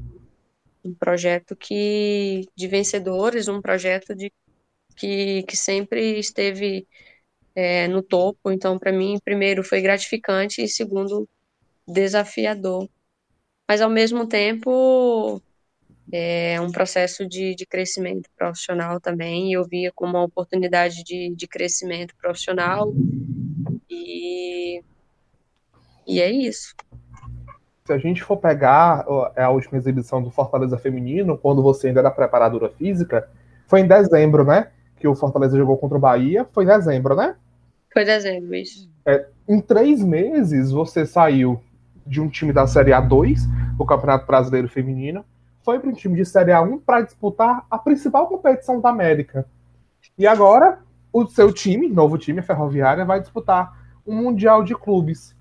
Um 0.83 0.93
projeto 0.93 1.55
que 1.55 2.47
de 2.55 2.67
vencedores, 2.67 3.47
um 3.47 3.61
projeto 3.61 4.15
de 4.15 4.31
que, 4.95 5.43
que 5.43 5.57
sempre 5.57 6.19
esteve 6.19 6.87
é, 7.59 7.89
no 7.89 8.01
topo. 8.01 8.49
Então, 8.51 8.79
para 8.79 8.93
mim, 8.93 9.19
primeiro 9.23 9.65
foi 9.65 9.81
gratificante 9.81 10.63
e 10.63 10.67
segundo 10.67 11.27
desafiador. 11.85 12.87
Mas 13.67 13.81
ao 13.81 13.89
mesmo 13.89 14.25
tempo 14.25 15.41
é 16.11 16.59
um 16.61 16.71
processo 16.71 17.27
de, 17.27 17.53
de 17.53 17.65
crescimento 17.65 18.29
profissional 18.37 19.01
também. 19.01 19.51
Eu 19.51 19.65
via 19.65 19.91
como 19.93 20.13
uma 20.13 20.23
oportunidade 20.23 21.03
de, 21.03 21.35
de 21.35 21.47
crescimento 21.47 22.15
profissional. 22.15 22.93
E, 23.89 24.81
e 26.07 26.21
é 26.21 26.31
isso. 26.31 26.73
Se 27.85 27.91
a 27.91 27.97
gente 27.97 28.23
for 28.23 28.37
pegar 28.37 29.05
a 29.35 29.49
última 29.49 29.77
exibição 29.77 30.23
do 30.23 30.31
Fortaleza 30.31 30.77
Feminino, 30.77 31.37
quando 31.37 31.61
você 31.61 31.89
ainda 31.89 31.99
era 31.99 32.11
preparadora 32.11 32.69
física, 32.69 33.29
foi 33.67 33.81
em 33.81 33.87
dezembro, 33.87 34.45
né? 34.45 34.71
Que 34.95 35.07
o 35.07 35.15
Fortaleza 35.15 35.57
jogou 35.57 35.77
contra 35.77 35.97
o 35.97 36.01
Bahia. 36.01 36.47
Foi 36.53 36.63
em 36.63 36.67
dezembro, 36.67 37.15
né? 37.15 37.35
Foi 37.93 38.05
dezembro, 38.05 38.55
isso. 38.55 38.89
É, 39.05 39.27
em 39.47 39.59
três 39.59 40.03
meses, 40.03 40.71
você 40.71 41.05
saiu 41.05 41.61
de 42.05 42.21
um 42.21 42.29
time 42.29 42.53
da 42.53 42.67
Série 42.67 42.91
A2, 42.91 43.39
o 43.77 43.85
Campeonato 43.85 44.25
Brasileiro 44.25 44.67
Feminino, 44.67 45.25
foi 45.63 45.79
para 45.79 45.89
um 45.89 45.93
time 45.93 46.15
de 46.15 46.25
Série 46.25 46.51
A1 46.51 46.81
para 46.85 47.01
disputar 47.01 47.65
a 47.69 47.77
principal 47.77 48.27
competição 48.27 48.79
da 48.79 48.89
América. 48.89 49.45
E 50.17 50.25
agora, 50.25 50.79
o 51.11 51.27
seu 51.27 51.51
time, 51.51 51.87
novo 51.87 52.17
time, 52.17 52.39
a 52.39 52.43
Ferroviária, 52.43 53.05
vai 53.05 53.19
disputar 53.19 53.77
um 54.05 54.15
Mundial 54.15 54.63
de 54.63 54.75
Clubes. 54.75 55.35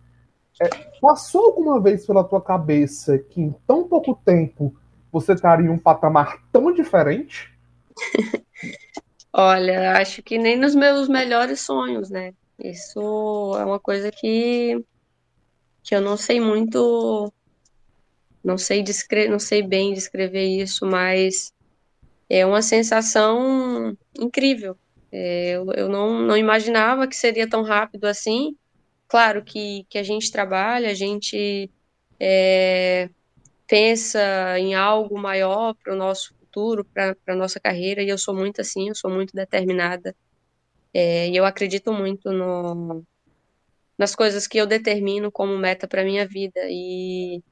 É, 0.60 0.68
passou 1.00 1.46
alguma 1.46 1.80
vez 1.80 2.04
pela 2.04 2.24
tua 2.24 2.40
cabeça 2.40 3.18
que 3.18 3.40
em 3.40 3.54
tão 3.66 3.84
pouco 3.84 4.18
tempo 4.24 4.74
você 5.12 5.32
estaria 5.32 5.66
em 5.66 5.70
um 5.70 5.78
patamar 5.78 6.38
tão 6.52 6.72
diferente? 6.72 7.52
Olha, 9.32 9.98
acho 9.98 10.22
que 10.22 10.38
nem 10.38 10.56
nos 10.58 10.74
meus 10.74 11.08
melhores 11.08 11.60
sonhos, 11.60 12.10
né? 12.10 12.32
Isso 12.58 12.98
é 13.58 13.64
uma 13.64 13.78
coisa 13.78 14.10
que, 14.10 14.82
que 15.82 15.94
eu 15.94 16.00
não 16.00 16.16
sei 16.16 16.40
muito, 16.40 17.32
não 18.42 18.58
sei 18.58 18.82
descrever, 18.82 19.28
não 19.30 19.38
sei 19.38 19.62
bem 19.62 19.92
descrever 19.94 20.44
isso, 20.46 20.86
mas 20.86 21.52
é 22.28 22.46
uma 22.46 22.62
sensação 22.62 23.96
incrível. 24.18 24.78
É, 25.12 25.50
eu, 25.52 25.66
eu 25.74 25.88
não, 25.88 26.20
não 26.22 26.36
imaginava 26.36 27.08
que 27.08 27.16
seria 27.16 27.48
tão 27.48 27.62
rápido 27.62 28.06
assim. 28.06 28.56
Claro 29.08 29.44
que, 29.44 29.84
que 29.90 29.98
a 29.98 30.02
gente 30.02 30.30
trabalha, 30.32 30.90
a 30.90 30.94
gente 30.94 31.70
é, 32.20 33.08
pensa 33.68 34.58
em 34.58 34.74
algo 34.74 35.18
maior 35.18 35.74
para 35.82 35.94
o 35.94 35.96
nosso 35.96 36.34
futuro, 36.48 36.84
para 36.84 37.16
a 37.28 37.34
nossa 37.34 37.60
carreira, 37.60 38.02
e 38.02 38.08
eu 38.08 38.18
sou 38.18 38.34
muito 38.34 38.60
assim, 38.60 38.88
eu 38.88 38.94
sou 38.94 39.10
muito 39.10 39.34
determinada. 39.34 40.14
É, 40.94 41.28
e 41.28 41.36
eu 41.36 41.44
acredito 41.44 41.92
muito 41.92 42.32
no, 42.32 43.04
nas 43.98 44.14
coisas 44.14 44.46
que 44.46 44.58
eu 44.58 44.66
determino 44.66 45.30
como 45.32 45.56
meta 45.58 45.88
para 45.88 46.04
minha 46.04 46.26
vida. 46.26 46.60
E 46.68 47.42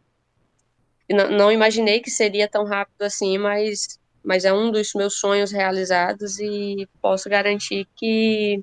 não, 1.08 1.30
não 1.30 1.52
imaginei 1.52 2.00
que 2.00 2.10
seria 2.10 2.48
tão 2.48 2.64
rápido 2.64 3.02
assim, 3.02 3.38
mas 3.38 3.98
mas 4.24 4.44
é 4.44 4.52
um 4.52 4.72
dos 4.72 4.92
meus 4.94 5.20
sonhos 5.20 5.52
realizados 5.52 6.40
e 6.40 6.88
posso 7.00 7.28
garantir 7.30 7.86
que 7.94 8.60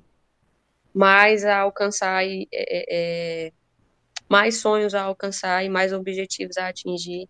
mais 0.94 1.44
a 1.44 1.60
alcançar 1.60 2.26
e 2.26 2.46
é, 2.52 3.46
é, 3.46 3.52
mais 4.28 4.58
sonhos 4.58 4.94
a 4.94 5.02
alcançar 5.02 5.64
e 5.64 5.70
mais 5.70 5.92
objetivos 5.92 6.58
a 6.58 6.68
atingir, 6.68 7.28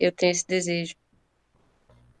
eu 0.00 0.12
tenho 0.12 0.32
esse 0.32 0.46
desejo. 0.46 0.94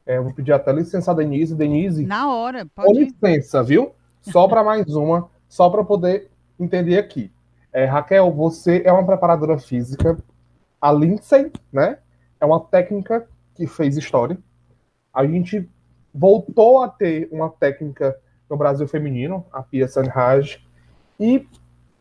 É, 0.04 0.20
vou 0.20 0.32
pedir 0.32 0.52
até 0.52 0.72
licença 0.72 1.10
a 1.10 1.14
Denise. 1.14 1.54
Denise. 1.54 2.04
Na 2.04 2.32
hora, 2.34 2.66
pode. 2.74 2.88
Com 2.88 2.94
licença, 2.94 3.62
viu? 3.62 3.92
Só 4.20 4.48
para 4.48 4.62
mais 4.62 4.94
uma, 4.94 5.28
só 5.48 5.68
para 5.70 5.84
poder 5.84 6.30
entender 6.58 6.98
aqui. 6.98 7.32
É, 7.72 7.84
Raquel, 7.84 8.30
você 8.32 8.82
é 8.84 8.92
uma 8.92 9.06
preparadora 9.06 9.58
física. 9.58 10.16
A 10.80 10.92
Lindsay, 10.92 11.52
né? 11.72 11.98
É 12.40 12.44
uma 12.44 12.60
técnica 12.60 13.26
que 13.54 13.66
fez 13.66 13.96
história 13.96 14.36
a 15.12 15.26
gente 15.26 15.68
voltou 16.14 16.82
a 16.82 16.88
ter 16.88 17.28
uma 17.30 17.50
técnica 17.50 18.16
no 18.48 18.56
Brasil 18.56 18.88
feminino, 18.88 19.44
a 19.52 19.62
Pia 19.62 19.86
Sanhaj, 19.86 20.64
e 21.20 21.46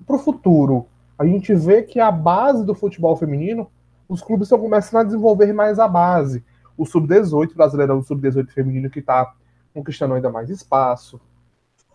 para 0.06 0.16
o 0.16 0.20
futuro, 0.20 0.88
a 1.18 1.26
gente 1.26 1.54
vê 1.54 1.84
que 1.84 2.00
a 2.00 2.12
base 2.12 2.66
do 2.66 2.74
futebol 2.74 3.16
feminino, 3.16 3.70
os 4.08 4.22
clubes 4.22 4.46
estão 4.46 4.60
começando 4.60 5.02
a 5.02 5.04
desenvolver 5.04 5.54
mais 5.54 5.78
a 5.78 5.88
base. 5.88 6.44
O 6.82 6.86
Sub-18 6.88 7.54
brasileiro, 7.54 7.96
o 7.96 8.02
Sub-18 8.02 8.50
feminino 8.50 8.90
que 8.90 8.98
está 8.98 9.36
conquistando 9.72 10.16
ainda 10.16 10.32
mais 10.32 10.50
espaço. 10.50 11.22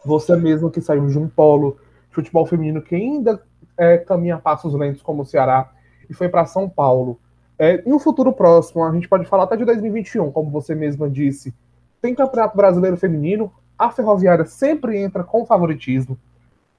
Você 0.04 0.36
mesmo 0.36 0.70
que 0.70 0.80
saiu 0.80 1.04
de 1.08 1.18
um 1.18 1.28
polo 1.28 1.76
de 2.08 2.14
futebol 2.14 2.46
feminino 2.46 2.80
que 2.80 2.94
ainda 2.94 3.42
é, 3.76 3.98
caminha 3.98 4.38
passos 4.38 4.72
lentos 4.74 5.02
como 5.02 5.22
o 5.22 5.26
Ceará 5.26 5.72
e 6.08 6.14
foi 6.14 6.28
para 6.28 6.46
São 6.46 6.68
Paulo. 6.68 7.18
É, 7.58 7.82
em 7.84 7.92
um 7.92 7.98
futuro 7.98 8.32
próximo, 8.32 8.84
a 8.84 8.92
gente 8.92 9.08
pode 9.08 9.26
falar 9.26 9.42
até 9.42 9.56
de 9.56 9.64
2021, 9.64 10.30
como 10.30 10.52
você 10.52 10.72
mesma 10.72 11.10
disse, 11.10 11.52
tem 12.00 12.14
Campeonato 12.14 12.56
Brasileiro 12.56 12.96
Feminino, 12.96 13.52
a 13.76 13.90
Ferroviária 13.90 14.44
sempre 14.44 14.96
entra 14.96 15.24
com 15.24 15.44
favoritismo, 15.44 16.16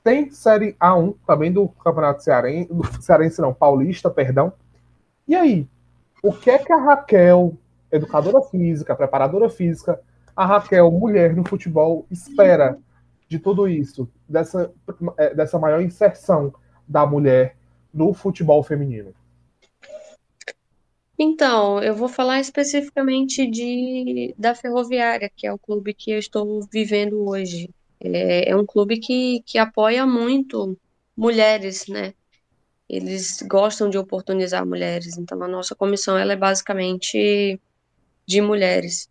tem 0.02 0.32
Série 0.32 0.78
A1 0.80 1.14
também 1.28 1.52
do 1.52 1.68
Campeonato 1.68 2.24
do 2.72 3.02
Cearense 3.02 3.42
não, 3.42 3.54
Paulista, 3.54 4.10
perdão. 4.10 4.54
E 5.28 5.36
aí, 5.36 5.68
o 6.24 6.32
que 6.32 6.50
é 6.50 6.58
que 6.58 6.72
a 6.72 6.78
Raquel, 6.78 7.58
educadora 7.98 8.42
física, 8.44 8.96
preparadora 8.96 9.50
física, 9.50 10.00
a 10.36 10.46
Raquel, 10.46 10.92
mulher 10.92 11.36
no 11.36 11.48
futebol, 11.48 12.06
espera 12.10 12.77
de 13.27 13.39
tudo 13.39 13.68
isso, 13.68 14.10
dessa, 14.27 14.72
é, 15.18 15.34
dessa 15.34 15.60
maior 15.60 15.82
inserção 15.82 16.54
da 16.88 17.06
mulher 17.06 17.58
no 17.94 18.13
futebol 18.13 18.63
feminino? 18.63 19.13
Então, 21.20 21.82
eu 21.82 21.96
vou 21.96 22.08
falar 22.08 22.39
especificamente 22.39 23.50
de 23.50 24.36
da 24.38 24.54
Ferroviária, 24.54 25.32
que 25.36 25.48
é 25.48 25.51
o 25.51 25.58
clube 25.58 25.94
que 25.94 26.12
eu 26.12 26.20
estou 26.20 26.62
vivendo 26.72 27.27
hoje. 27.27 27.70
É, 28.00 28.51
é 28.51 28.56
um 28.56 28.66
clube 28.66 29.00
que, 29.00 29.42
que 29.44 29.58
apoia 29.58 30.06
muito 30.06 30.77
mulheres, 31.16 31.88
né? 31.88 32.13
Eles 32.88 33.42
gostam 33.42 33.89
de 33.89 33.98
oportunizar 33.98 34.66
mulheres, 34.66 35.18
então 35.18 35.42
a 35.42 35.48
nossa 35.48 35.75
comissão 35.75 36.18
ela 36.18 36.33
é 36.33 36.36
basicamente 36.38 37.60
de 38.27 38.42
mulheres. 38.42 39.09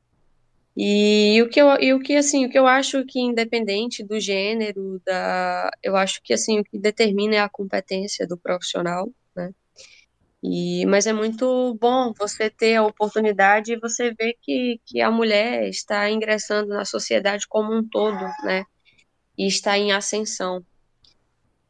E 0.76 1.40
o 1.42 1.48
que 1.48 1.60
eu, 1.60 1.68
e 1.80 1.94
o 1.94 2.00
que 2.00 2.16
assim, 2.16 2.46
o 2.46 2.50
que 2.50 2.58
eu 2.58 2.66
acho 2.66 3.04
que 3.06 3.18
independente 3.18 4.04
do 4.04 4.20
gênero, 4.20 5.00
da, 5.06 5.70
eu 5.82 5.96
acho 5.96 6.20
que 6.22 6.34
assim 6.34 6.60
o 6.60 6.64
que 6.64 6.78
determina 6.78 7.36
é 7.36 7.40
a 7.40 7.48
competência 7.48 8.26
do 8.26 8.36
profissional, 8.36 9.10
né? 9.34 9.52
E, 10.42 10.86
mas 10.86 11.06
é 11.06 11.12
muito 11.12 11.74
bom 11.80 12.12
você 12.18 12.50
ter 12.50 12.76
a 12.76 12.84
oportunidade 12.86 13.72
e 13.72 13.80
você 13.80 14.12
ver 14.14 14.34
que, 14.42 14.80
que 14.84 15.00
a 15.00 15.10
mulher 15.10 15.68
está 15.68 16.10
ingressando 16.10 16.68
na 16.68 16.84
sociedade 16.84 17.46
como 17.48 17.74
um 17.74 17.88
todo, 17.88 18.20
né? 18.44 18.64
E 19.38 19.46
está 19.46 19.78
em 19.78 19.92
ascensão. 19.92 20.64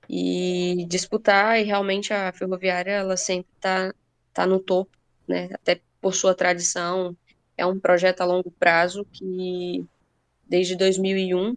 E 0.09 0.85
disputar, 0.88 1.61
e 1.61 1.64
realmente 1.64 2.12
a 2.12 2.32
ferroviária, 2.32 2.92
ela 2.92 3.16
sempre 3.16 3.50
está 3.56 3.94
tá 4.32 4.46
no 4.46 4.61
topo, 4.61 4.90
né? 5.28 5.48
Até 5.54 5.80
por 6.00 6.14
sua 6.14 6.35
tradição. 6.35 7.16
É 7.57 7.64
um 7.64 7.79
projeto 7.79 8.21
a 8.21 8.25
longo 8.25 8.51
prazo 8.51 9.05
que, 9.12 9.85
desde 10.49 10.77
2001, 10.77 11.57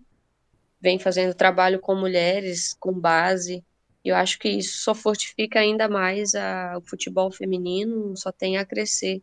vem 0.80 0.98
fazendo 0.98 1.34
trabalho 1.34 1.80
com 1.80 1.96
mulheres, 1.96 2.76
com 2.80 2.94
base, 2.94 3.64
eu 4.04 4.16
acho 4.16 4.40
que 4.40 4.50
isso 4.50 4.78
só 4.78 4.96
fortifica 4.96 5.60
ainda 5.60 5.90
mais 5.90 6.34
a, 6.34 6.78
o 6.78 6.82
futebol 6.82 7.32
feminino, 7.32 8.16
só 8.16 8.32
tem 8.32 8.58
a 8.58 8.66
crescer 8.66 9.22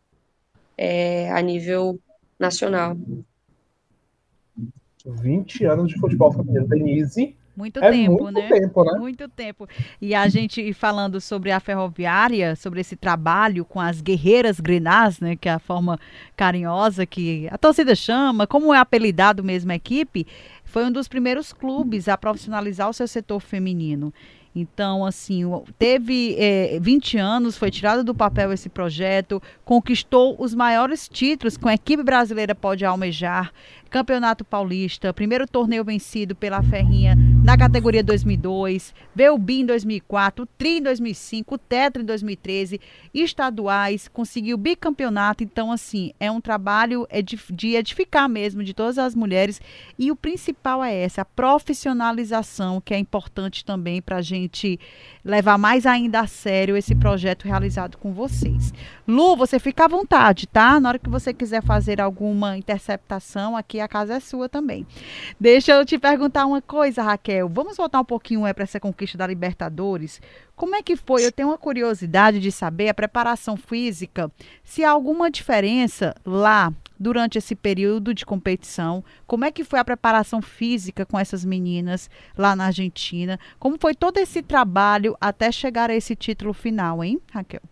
é, 0.77 1.31
a 1.33 1.41
nível 1.41 1.99
nacional. 2.39 2.97
20 5.05 5.65
anos 5.65 5.89
de 5.89 5.99
futebol 5.99 6.33
feminino. 6.33 6.67
Denise. 6.67 7.35
Muito 7.57 7.83
é 7.83 7.90
tempo, 7.90 8.25
muito 8.25 8.33
né? 8.33 8.49
Tempo, 8.49 8.85
né? 8.85 8.99
Muito 8.99 9.29
tempo. 9.29 9.66
E 10.01 10.14
a 10.14 10.29
gente 10.29 10.75
falando 10.75 11.21
sobre 11.21 11.51
a 11.51 11.59
ferroviária, 11.59 12.55
sobre 12.55 12.83
esse 12.83 12.97
trabalho 12.97 13.64
com 13.64 13.81
as 13.81 14.03
guerreiras 14.03 14.61
grenás, 14.61 15.21
né? 15.21 15.37
Que 15.37 15.49
é 15.49 15.53
a 15.53 15.59
forma 15.59 15.99
carinhosa 16.37 17.07
que 17.07 17.49
a 17.51 17.57
torcida 17.57 17.95
chama, 17.95 18.47
como 18.47 18.75
é 18.75 18.79
apelidado 18.79 19.42
mesmo 19.42 19.73
a 19.73 19.75
equipe, 19.75 20.27
foi 20.64 20.85
um 20.85 20.92
dos 20.92 21.09
primeiros 21.09 21.53
clubes 21.53 22.09
a 22.09 22.19
profissionalizar 22.19 22.90
o 22.90 22.92
seu 22.92 23.09
setor 23.09 23.40
feminino. 23.40 24.12
Então, 24.55 25.05
assim, 25.05 25.42
teve 25.79 26.35
é, 26.38 26.79
20 26.81 27.19
anos, 27.19 27.59
foi 27.59 27.71
tirado 27.71 28.03
do 28.03 28.14
papel 28.14 28.53
esse 28.55 28.71
projeto, 28.71 29.42
conquistou 29.66 30.35
os 30.38 30.55
maiores 30.55 31.09
títulos 31.09 31.59
que 31.59 31.69
a 31.69 31.75
equipe 31.75 32.03
brasileira 32.03 32.55
pode 32.55 32.83
almejar. 32.83 33.53
Campeonato 33.90 34.45
Paulista, 34.45 35.12
primeiro 35.12 35.47
torneio 35.47 35.85
vencido 35.85 36.35
pela 36.35 36.62
Ferrinha 36.62 37.14
na 37.46 37.56
categoria 37.56 38.02
2002, 38.02 38.92
Belbim 39.14 39.61
em 39.61 39.66
2004, 39.66 40.48
Tri 40.59 40.78
em 40.78 40.82
2005, 40.82 41.56
Tetra 41.56 42.02
em 42.02 42.04
2013, 42.04 42.80
estaduais, 43.14 44.09
conseguiu 44.09 44.59
bicampeonato. 44.59 45.44
Então, 45.44 45.70
assim, 45.70 46.12
é 46.18 46.28
um 46.28 46.40
trabalho 46.40 47.06
de 47.52 47.76
edificar 47.76 48.28
mesmo 48.28 48.64
de 48.64 48.74
todas 48.74 48.98
as 48.98 49.14
mulheres. 49.14 49.61
E 49.96 50.11
o 50.11 50.16
principal 50.16 50.82
é 50.82 50.92
essa, 50.92 51.22
a 51.22 51.24
profissionalização, 51.24 52.80
que 52.80 52.92
é 52.92 52.98
importante 52.98 53.64
também 53.64 54.02
para 54.02 54.16
a 54.16 54.22
gente 54.22 54.80
levar 55.27 55.59
mais 55.59 55.85
ainda 55.85 56.21
a 56.21 56.27
sério 56.27 56.77
esse 56.77 56.95
projeto 56.95 57.47
realizado 57.47 57.99
com 57.99 58.12
vocês. 58.12 58.73
Lu, 59.07 59.37
você 59.37 59.59
fica 59.59 59.85
à 59.85 59.89
vontade, 59.89 60.47
tá? 60.47 60.79
Na 60.79 60.91
hora 60.91 60.99
que 61.01 61.11
você 61.11 61.35
quiser 61.35 61.62
fazer 61.62 62.01
alguma 62.01 62.57
interceptação 62.57 63.57
aqui, 63.57 63.81
a 63.81 63.89
casa 63.89 64.15
é 64.15 64.21
sua 64.21 64.49
também. 64.49 64.87
Deixa 65.39 65.73
eu 65.73 65.85
te 65.85 65.99
perguntar 65.99 66.47
uma 66.47 66.62
coisa, 66.62 67.03
Raquel. 67.03 67.49
Vamos 67.49 67.77
voltar 67.77 68.01
um 68.01 68.05
pouquinho 68.05 68.47
é, 68.47 68.53
para 68.53 68.62
essa 68.62 68.79
conquista 68.79 69.19
da 69.19 69.27
Libertadores. 69.27 70.21
Como 70.55 70.77
é 70.77 70.83
que 70.83 70.95
foi? 70.95 71.27
Eu 71.27 71.33
tenho 71.33 71.49
uma 71.49 71.59
curiosidade 71.59 72.39
de 72.39 72.53
saber 72.53 72.89
a 72.89 72.95
preparação 72.95 73.57
física, 73.57 74.31
se 74.62 74.85
há 74.85 74.91
alguma 74.91 75.29
diferença 75.29 76.15
lá 76.25 76.73
durante 76.98 77.38
esse 77.38 77.54
período 77.54 78.14
de 78.14 78.26
competição? 78.26 79.04
Como 79.26 79.44
é 79.44 79.50
que 79.50 79.64
foi 79.64 79.78
a 79.78 79.85
preparação 79.85 80.40
física 80.42 81.06
com 81.06 81.18
essas 81.18 81.44
meninas 81.44 82.11
lá 82.37 82.56
na 82.56 82.66
Argentina? 82.66 83.38
Como 83.59 83.78
foi 83.78 83.94
todo 83.94 84.18
esse 84.18 84.42
trabalho 84.42 85.16
até 85.20 85.50
chegar 85.52 85.90
a 85.90 85.94
esse 85.94 86.16
título 86.16 86.52
final, 86.52 87.02
hein, 87.04 87.20
Raquel? 87.30 87.62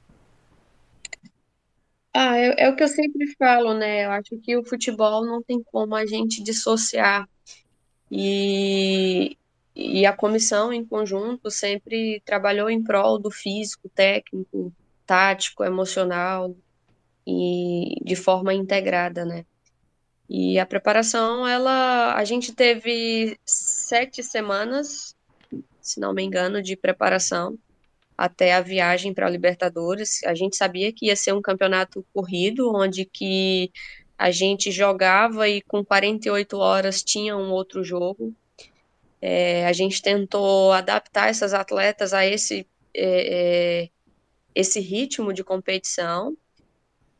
Ah, 2.12 2.36
é, 2.38 2.66
é 2.66 2.70
o 2.70 2.76
que 2.76 2.84
eu 2.84 2.88
sempre 2.88 3.26
falo, 3.36 3.74
né? 3.74 4.04
Eu 4.04 4.12
acho 4.12 4.38
que 4.42 4.56
o 4.56 4.64
futebol 4.64 5.24
não 5.26 5.42
tem 5.42 5.62
como 5.64 5.94
a 5.96 6.06
gente 6.06 6.42
dissociar. 6.42 7.28
E, 8.10 9.36
e 9.74 10.06
a 10.06 10.12
comissão 10.16 10.72
em 10.72 10.84
conjunto 10.84 11.50
sempre 11.50 12.22
trabalhou 12.24 12.70
em 12.70 12.82
prol 12.82 13.18
do 13.18 13.30
físico, 13.30 13.88
técnico, 13.88 14.72
tático, 15.06 15.64
emocional 15.64 16.54
e 17.26 17.96
de 18.02 18.16
forma 18.16 18.52
integrada, 18.54 19.24
né? 19.24 19.44
E 20.28 20.58
a 20.58 20.66
preparação, 20.66 21.46
ela, 21.46 22.14
a 22.14 22.24
gente 22.24 22.52
teve 22.52 23.38
sete 23.44 24.22
semanas, 24.22 25.14
se 25.80 26.00
não 26.00 26.14
me 26.14 26.22
engano, 26.22 26.62
de 26.62 26.76
preparação 26.76 27.58
até 28.16 28.54
a 28.54 28.60
viagem 28.60 29.12
para 29.12 29.26
a 29.26 29.30
Libertadores. 29.30 30.22
A 30.24 30.34
gente 30.34 30.56
sabia 30.56 30.92
que 30.92 31.06
ia 31.06 31.16
ser 31.16 31.34
um 31.34 31.42
campeonato 31.42 32.04
corrido, 32.12 32.74
onde 32.74 33.04
que 33.04 33.70
a 34.16 34.30
gente 34.30 34.70
jogava 34.70 35.48
e 35.48 35.60
com 35.62 35.84
48 35.84 36.56
horas 36.56 37.02
tinha 37.02 37.36
um 37.36 37.50
outro 37.50 37.82
jogo. 37.84 38.34
É, 39.20 39.66
a 39.66 39.72
gente 39.72 40.00
tentou 40.00 40.72
adaptar 40.72 41.28
essas 41.28 41.52
atletas 41.54 42.12
a 42.12 42.24
esse, 42.24 42.66
é, 42.94 43.82
é, 43.84 43.90
esse 44.54 44.80
ritmo 44.80 45.32
de 45.32 45.42
competição. 45.42 46.36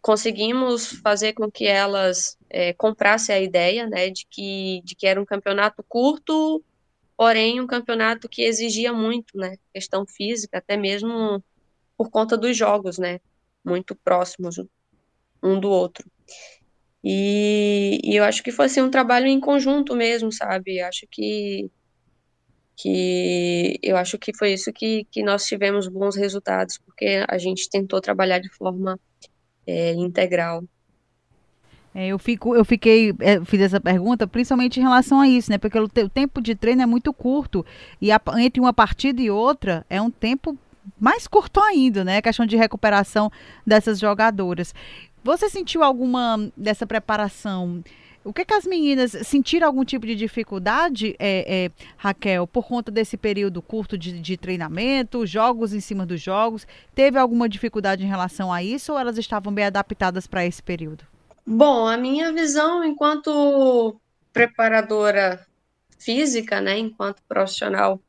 Conseguimos 0.05 0.99
fazer 1.01 1.33
com 1.33 1.51
que 1.51 1.67
elas 1.67 2.37
é, 2.51 2.75
comprassem 2.75 3.35
a 3.35 3.41
ideia 3.41 3.87
né, 3.89 4.11
de, 4.11 4.27
que, 4.29 4.83
de 4.85 4.95
que 4.95 5.07
era 5.07 5.19
um 5.19 5.25
campeonato 5.25 5.83
curto, 5.89 6.63
porém 7.17 7.59
um 7.59 7.67
campeonato 7.67 8.29
que 8.29 8.43
exigia 8.43 8.93
muito, 8.93 9.35
né, 9.35 9.57
questão 9.73 10.05
física, 10.07 10.59
até 10.59 10.77
mesmo 10.77 11.43
por 11.97 12.11
conta 12.11 12.37
dos 12.37 12.55
jogos, 12.55 12.99
né, 12.99 13.19
muito 13.65 13.97
próximos 13.97 14.57
um 15.43 15.59
do 15.59 15.71
outro. 15.71 16.07
E, 17.03 17.99
e 18.05 18.15
eu 18.15 18.25
acho 18.25 18.43
que 18.43 18.53
foi 18.53 18.67
assim, 18.67 18.83
um 18.83 18.91
trabalho 18.91 19.27
em 19.27 19.41
conjunto 19.41 19.97
mesmo, 19.97 20.31
sabe? 20.31 20.83
Acho 20.83 21.07
que 21.11 21.71
que 22.77 23.79
eu 23.83 23.97
acho 23.97 24.19
que 24.19 24.37
foi 24.37 24.53
isso 24.53 24.71
que, 24.71 25.07
que 25.11 25.23
nós 25.23 25.47
tivemos 25.47 25.89
bons 25.89 26.15
resultados, 26.15 26.77
porque 26.77 27.25
a 27.27 27.39
gente 27.39 27.71
tentou 27.71 28.03
trabalhar 28.03 28.39
de 28.39 28.51
forma 28.51 29.01
é, 29.67 29.93
integral. 29.95 30.65
É, 31.95 32.09
eu, 32.09 32.19
fico, 32.19 32.57
eu 32.57 32.65
fiquei, 32.65 33.15
é, 33.21 33.41
fiz 33.45 33.61
essa 33.61 33.81
pergunta 33.81 34.27
principalmente 34.27 34.81
em 34.81 34.83
relação 34.83 35.21
a 35.21 35.29
isso, 35.29 35.51
né? 35.51 35.59
Porque 35.59 35.79
o, 35.79 35.85
o 35.85 36.09
tempo 36.09 36.43
de 36.43 36.55
treino 36.57 36.83
é 36.83 36.87
muito 36.87 37.13
curto 37.13 37.65
e 38.01 38.11
a, 38.11 38.21
entre 38.39 38.61
uma 38.61 38.73
partida 38.73 39.23
e 39.23 39.31
outra 39.31 39.87
é 39.89 40.03
um 40.03 40.11
tempo 40.11 40.59
mais 40.99 41.29
curto 41.29 41.61
ainda, 41.61 42.03
né? 42.03 42.17
A 42.17 42.23
questão 42.23 42.45
de 42.45 42.57
recuperação 42.57 43.31
dessas 43.65 44.01
jogadoras. 44.01 44.75
Você 45.23 45.49
sentiu 45.49 45.85
alguma 45.85 46.51
dessa 46.57 46.87
preparação? 46.87 47.83
O 48.25 48.33
que, 48.33 48.43
que 48.43 48.55
as 48.55 48.65
meninas 48.65 49.11
sentiram 49.25 49.67
algum 49.67 49.85
tipo 49.85 50.07
de 50.07 50.15
dificuldade, 50.15 51.15
é, 51.19 51.67
é, 51.67 51.71
Raquel, 51.99 52.47
por 52.47 52.67
conta 52.67 52.91
desse 52.91 53.19
período 53.19 53.61
curto 53.61 53.99
de, 53.99 54.19
de, 54.19 54.37
treinamento, 54.39 55.27
jogos 55.27 55.75
em 55.75 55.81
cima 55.81 56.07
dos 56.07 56.23
jogos? 56.23 56.67
Teve 56.95 57.19
alguma 57.19 57.47
dificuldade 57.47 58.03
em 58.03 58.09
relação 58.09 58.51
a 58.51 58.63
isso 58.63 58.93
ou 58.93 58.99
elas 58.99 59.19
estavam 59.19 59.53
bem 59.53 59.67
adaptadas 59.67 60.27
para 60.27 60.47
esse 60.47 60.63
período? 60.63 61.05
Bom, 61.47 61.87
a 61.87 61.99
minha 61.99 62.33
visão 62.33 62.83
enquanto 62.83 64.01
preparadora 64.33 65.47
física, 65.99 66.63
né, 66.63 66.79
enquanto 66.79 67.23
profissional 67.29 68.01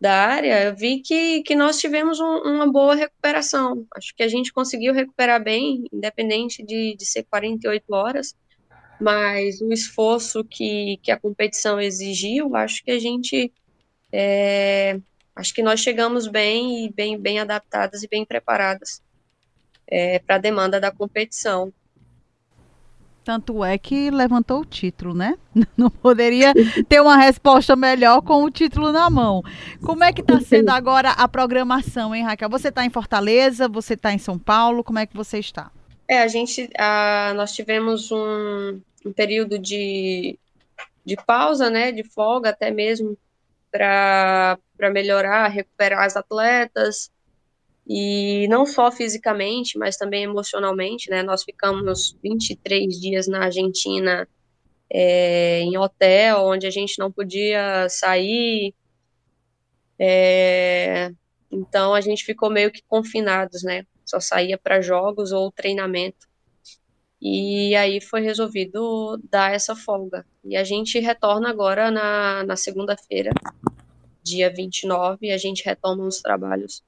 da 0.00 0.12
área, 0.12 0.64
eu 0.64 0.76
vi 0.76 1.00
que, 1.00 1.42
que 1.42 1.56
nós 1.56 1.78
tivemos 1.78 2.20
um, 2.20 2.38
uma 2.44 2.70
boa 2.70 2.94
recuperação. 2.94 3.84
Acho 3.96 4.14
que 4.14 4.22
a 4.22 4.28
gente 4.28 4.52
conseguiu 4.52 4.92
recuperar 4.92 5.42
bem, 5.42 5.84
independente 5.92 6.62
de, 6.62 6.94
de 6.96 7.04
ser 7.04 7.24
48 7.24 7.84
horas, 7.92 8.34
mas 9.00 9.60
o 9.60 9.72
esforço 9.72 10.44
que, 10.44 10.98
que 11.02 11.10
a 11.10 11.18
competição 11.18 11.80
exigiu, 11.80 12.54
acho 12.56 12.82
que 12.84 12.90
a 12.90 12.98
gente. 12.98 13.52
É, 14.12 14.98
acho 15.34 15.52
que 15.52 15.62
nós 15.62 15.80
chegamos 15.80 16.26
bem 16.26 16.86
e 16.86 16.92
bem, 16.92 17.18
bem 17.18 17.38
adaptadas 17.38 18.02
e 18.02 18.08
bem 18.08 18.24
preparadas 18.24 19.02
é, 19.86 20.18
para 20.20 20.36
a 20.36 20.38
demanda 20.38 20.80
da 20.80 20.90
competição. 20.90 21.72
Tanto 23.26 23.64
é 23.64 23.76
que 23.76 24.08
levantou 24.08 24.60
o 24.60 24.64
título, 24.64 25.12
né? 25.12 25.36
Não 25.76 25.90
poderia 25.90 26.54
ter 26.88 27.00
uma 27.00 27.16
resposta 27.16 27.74
melhor 27.74 28.22
com 28.22 28.44
o 28.44 28.50
título 28.50 28.92
na 28.92 29.10
mão. 29.10 29.42
Como 29.82 30.04
é 30.04 30.12
que 30.12 30.20
está 30.20 30.40
sendo 30.40 30.70
agora 30.70 31.10
a 31.10 31.26
programação, 31.26 32.14
hein, 32.14 32.22
Raquel? 32.22 32.48
Você 32.48 32.68
está 32.68 32.84
em 32.84 32.90
Fortaleza? 32.90 33.68
Você 33.68 33.94
está 33.94 34.12
em 34.12 34.18
São 34.18 34.38
Paulo? 34.38 34.84
Como 34.84 35.00
é 35.00 35.06
que 35.06 35.16
você 35.16 35.40
está? 35.40 35.72
É, 36.08 36.20
a 36.20 36.28
gente, 36.28 36.70
a, 36.78 37.32
nós 37.34 37.52
tivemos 37.52 38.10
um, 38.12 38.80
um 39.04 39.12
período 39.12 39.58
de, 39.58 40.38
de 41.04 41.16
pausa, 41.16 41.68
né, 41.68 41.90
de 41.90 42.04
folga 42.04 42.50
até 42.50 42.70
mesmo 42.70 43.16
para 43.70 44.58
melhorar, 44.92 45.48
recuperar 45.48 46.04
as 46.04 46.16
atletas, 46.16 47.10
e 47.86 48.48
não 48.48 48.66
só 48.66 48.90
fisicamente, 48.90 49.78
mas 49.78 49.96
também 49.96 50.24
emocionalmente, 50.24 51.08
né? 51.08 51.22
Nós 51.22 51.44
ficamos 51.44 52.16
23 52.20 53.00
dias 53.00 53.28
na 53.28 53.44
Argentina 53.44 54.28
é, 54.90 55.60
em 55.60 55.76
hotel, 55.76 56.46
onde 56.46 56.66
a 56.66 56.70
gente 56.70 56.98
não 56.98 57.12
podia 57.12 57.88
sair. 57.88 58.74
É, 59.98 61.12
então 61.50 61.94
a 61.94 62.00
gente 62.00 62.24
ficou 62.24 62.50
meio 62.50 62.72
que 62.72 62.82
confinados, 62.88 63.62
né? 63.62 63.86
Só 64.06 64.20
saía 64.20 64.56
para 64.56 64.80
jogos 64.80 65.32
ou 65.32 65.52
treinamento. 65.52 66.26
E 67.20 67.74
aí 67.74 68.00
foi 68.00 68.20
resolvido 68.20 69.20
dar 69.30 69.52
essa 69.52 69.74
folga. 69.74 70.24
E 70.44 70.56
a 70.56 70.62
gente 70.62 70.98
retorna 71.00 71.50
agora 71.50 71.90
na, 71.90 72.44
na 72.44 72.56
segunda-feira, 72.56 73.32
dia 74.22 74.52
29, 74.52 75.26
e 75.26 75.32
a 75.32 75.38
gente 75.38 75.64
retoma 75.64 76.04
os 76.04 76.20
trabalhos 76.20 76.84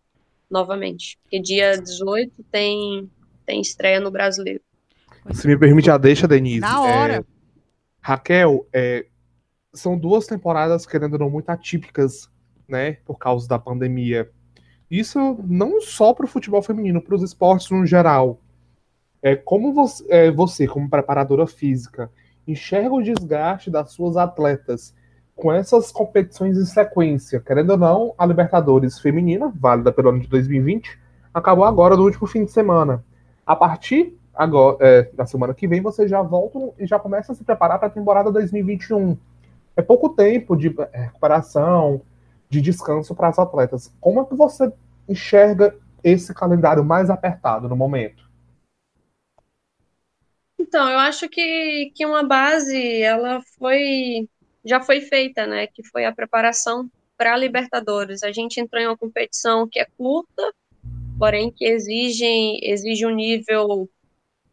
novamente. 0.50 1.18
Porque 1.22 1.40
dia 1.40 1.76
18 1.76 2.32
tem, 2.52 3.10
tem 3.44 3.60
estreia 3.60 4.00
no 4.00 4.10
Brasileiro. 4.10 4.60
Se 5.32 5.46
me 5.46 5.58
permite 5.58 5.90
a 5.90 5.98
deixa, 5.98 6.28
Denise. 6.28 6.60
Na 6.60 6.80
hora. 6.82 7.16
É, 7.16 7.24
Raquel, 8.00 8.66
é, 8.72 9.06
são 9.74 9.98
duas 9.98 10.26
temporadas, 10.26 10.86
querendo 10.86 11.14
ou 11.14 11.18
não, 11.18 11.30
muito 11.30 11.50
atípicas, 11.50 12.30
né? 12.66 12.92
Por 13.04 13.18
causa 13.18 13.48
da 13.48 13.58
pandemia. 13.58 14.30
Isso 14.90 15.38
não 15.46 15.80
só 15.80 16.14
para 16.14 16.24
o 16.24 16.28
futebol 16.28 16.62
feminino, 16.62 17.00
para 17.00 17.14
os 17.14 17.22
esportes 17.22 17.70
no 17.70 17.84
geral. 17.84 18.38
É, 19.22 19.36
como 19.36 19.72
você, 19.72 20.04
é, 20.08 20.30
você, 20.30 20.66
como 20.66 20.88
preparadora 20.88 21.46
física, 21.46 22.10
enxerga 22.46 22.94
o 22.94 23.02
desgaste 23.02 23.70
das 23.70 23.92
suas 23.92 24.16
atletas 24.16 24.94
com 25.36 25.52
essas 25.52 25.92
competições 25.92 26.56
em 26.56 26.64
sequência, 26.64 27.38
querendo 27.38 27.70
ou 27.70 27.76
não, 27.76 28.14
a 28.18 28.26
Libertadores 28.26 28.98
feminina, 28.98 29.52
válida 29.54 29.92
pelo 29.92 30.08
ano 30.08 30.20
de 30.20 30.26
2020, 30.26 30.98
acabou 31.32 31.64
agora 31.64 31.96
no 31.96 32.04
último 32.04 32.26
fim 32.26 32.44
de 32.44 32.50
semana. 32.50 33.04
A 33.46 33.54
partir 33.54 34.18
agora, 34.34 34.78
é, 34.80 35.10
da 35.14 35.26
semana 35.26 35.54
que 35.54 35.68
vem, 35.68 35.80
vocês 35.80 36.10
já 36.10 36.22
voltam 36.22 36.72
e 36.78 36.86
já 36.86 36.98
começam 36.98 37.32
a 37.32 37.36
se 37.36 37.44
preparar 37.44 37.78
para 37.78 37.88
a 37.88 37.90
temporada 37.90 38.32
2021. 38.32 39.16
É 39.76 39.82
pouco 39.82 40.08
tempo 40.08 40.56
de 40.56 40.74
recuperação, 40.92 42.00
de 42.48 42.60
descanso 42.60 43.14
para 43.14 43.28
as 43.28 43.38
atletas. 43.38 43.92
Como 44.00 44.20
é 44.20 44.24
que 44.24 44.34
você 44.34 44.72
enxerga 45.08 45.76
esse 46.02 46.32
calendário 46.34 46.84
mais 46.84 47.10
apertado 47.10 47.68
no 47.68 47.76
momento? 47.76 48.28
Então, 50.58 50.88
eu 50.88 50.98
acho 50.98 51.28
que, 51.28 51.92
que 51.94 52.04
uma 52.04 52.22
base, 52.22 53.02
ela 53.02 53.40
foi 53.58 54.28
já 54.64 54.80
foi 54.82 55.00
feita, 55.00 55.46
né? 55.46 55.66
Que 55.66 55.82
foi 55.82 56.04
a 56.04 56.14
preparação 56.14 56.90
para 57.16 57.32
a 57.32 57.36
Libertadores. 57.36 58.22
A 58.22 58.30
gente 58.30 58.60
entrou 58.60 58.82
em 58.82 58.86
uma 58.86 58.96
competição 58.96 59.66
que 59.66 59.80
é 59.80 59.86
curta, 59.96 60.54
porém 61.18 61.50
que 61.50 61.64
exige, 61.64 62.60
exige 62.62 63.06
um 63.06 63.14
nível 63.14 63.88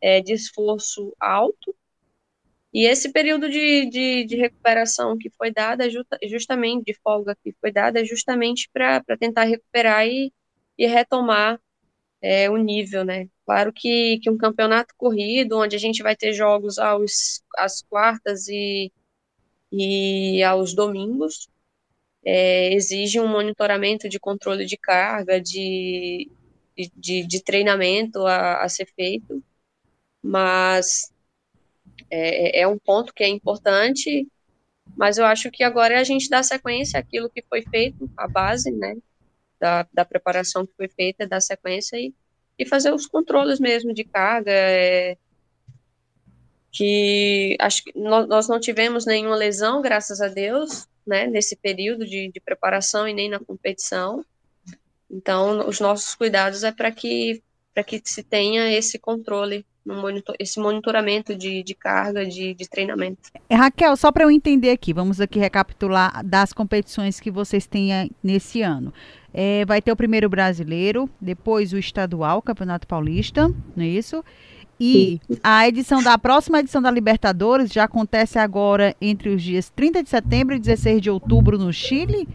é, 0.01 0.21
de 0.21 0.33
esforço 0.33 1.13
alto. 1.19 1.75
E 2.75 2.85
esse 2.85 3.11
período 3.11 3.49
de, 3.49 3.89
de, 3.89 4.25
de 4.25 4.35
recuperação 4.35 5.17
que 5.17 5.29
foi 5.31 5.51
dada, 5.51 5.85
justamente, 6.23 6.85
de 6.85 6.93
folga 6.95 7.35
que 7.43 7.53
foi 7.61 7.71
dada, 7.71 8.01
é 8.01 8.05
justamente 8.05 8.69
para 8.73 9.01
tentar 9.19 9.45
recuperar 9.45 10.07
e, 10.07 10.33
e 10.77 10.85
retomar 10.87 11.59
é, 12.21 12.49
o 12.49 12.57
nível, 12.57 13.05
né? 13.05 13.29
Claro 13.45 13.71
que, 13.73 14.19
que 14.19 14.29
um 14.29 14.37
campeonato 14.37 14.93
corrido, 14.97 15.59
onde 15.59 15.75
a 15.75 15.79
gente 15.79 16.03
vai 16.03 16.15
ter 16.15 16.33
jogos 16.33 16.77
aos, 16.79 17.43
às 17.57 17.81
quartas 17.83 18.47
e 18.49 18.91
e 19.71 20.43
aos 20.43 20.73
domingos. 20.73 21.49
É, 22.23 22.73
exige 22.73 23.19
um 23.19 23.27
monitoramento 23.27 24.09
de 24.09 24.19
controle 24.19 24.65
de 24.65 24.77
carga, 24.77 25.39
de, 25.39 26.31
de, 26.95 27.27
de 27.27 27.43
treinamento 27.43 28.25
a, 28.25 28.63
a, 28.63 28.69
ser 28.69 28.87
feito, 28.95 29.43
mas 30.23 31.13
é, 32.09 32.61
é, 32.61 32.67
um 32.67 32.77
ponto 32.77 33.13
que 33.13 33.23
é 33.23 33.27
importante, 33.27 34.27
mas 34.95 35.17
eu 35.17 35.25
acho 35.25 35.49
que 35.51 35.63
agora 35.63 35.95
é 35.95 35.97
a 35.97 36.03
gente 36.03 36.29
dar 36.29 36.43
sequência 36.43 36.99
àquilo 36.99 37.29
que 37.29 37.43
foi 37.47 37.63
feito, 37.63 38.09
a 38.17 38.27
base, 38.27 38.71
né, 38.71 38.95
da, 39.59 39.87
da 39.93 40.05
preparação 40.05 40.65
que 40.65 40.73
foi 40.75 40.87
feita, 40.87 41.27
dar 41.27 41.41
sequência 41.41 41.97
e, 41.97 42.13
e 42.57 42.65
fazer 42.65 42.93
os 42.93 43.07
controles 43.07 43.59
mesmo 43.59 43.93
de 43.93 44.03
carga, 44.03 44.51
é, 44.51 45.17
que 46.71 47.55
acho 47.59 47.83
que 47.83 47.97
nós 47.97 48.49
não 48.49 48.59
tivemos 48.59 49.05
nenhuma 49.05 49.35
lesão, 49.35 49.81
graças 49.81 50.19
a 50.19 50.27
Deus, 50.27 50.87
né, 51.07 51.25
nesse 51.25 51.55
período 51.55 52.05
de, 52.05 52.29
de 52.31 52.39
preparação 52.41 53.07
e 53.07 53.13
nem 53.13 53.29
na 53.29 53.39
competição. 53.39 54.25
Então, 55.09 55.67
os 55.67 55.79
nossos 55.79 56.15
cuidados 56.15 56.63
é 56.63 56.71
para 56.71 56.91
que 56.91 57.41
para 57.75 57.83
que 57.83 58.01
se 58.05 58.23
tenha 58.23 58.71
esse 58.71 58.97
controle, 58.97 59.65
monitor, 59.85 60.33
esse 60.39 60.57
monitoramento 60.57 61.35
de, 61.35 61.61
de 61.61 61.75
carga, 61.75 62.25
de, 62.25 62.53
de 62.53 62.69
treinamento. 62.69 63.29
É, 63.49 63.55
Raquel, 63.55 63.97
só 63.97 64.13
para 64.13 64.23
eu 64.23 64.31
entender 64.31 64.71
aqui, 64.71 64.93
vamos 64.93 65.19
aqui 65.19 65.37
recapitular 65.37 66.25
das 66.25 66.53
competições 66.53 67.19
que 67.19 67.29
vocês 67.29 67.67
têm 67.67 68.09
nesse 68.23 68.61
ano. 68.61 68.93
É, 69.33 69.65
vai 69.65 69.81
ter 69.81 69.91
o 69.91 69.95
primeiro 69.95 70.29
brasileiro, 70.29 71.09
depois 71.19 71.73
o 71.73 71.77
estadual, 71.77 72.41
Campeonato 72.41 72.87
Paulista, 72.87 73.49
não 73.75 73.83
é 73.83 73.87
isso? 73.87 74.23
E 74.79 75.19
a 75.43 75.67
edição 75.67 76.01
da 76.01 76.13
a 76.13 76.17
próxima 76.17 76.59
edição 76.59 76.81
da 76.81 76.91
Libertadores 76.91 77.71
já 77.71 77.83
acontece 77.83 78.39
agora 78.39 78.95
entre 79.01 79.29
os 79.29 79.41
dias 79.41 79.69
30 79.69 80.03
de 80.03 80.09
setembro 80.09 80.55
e 80.55 80.59
16 80.59 81.01
de 81.01 81.09
outubro 81.09 81.57
no 81.57 81.71
Chile. 81.73 82.27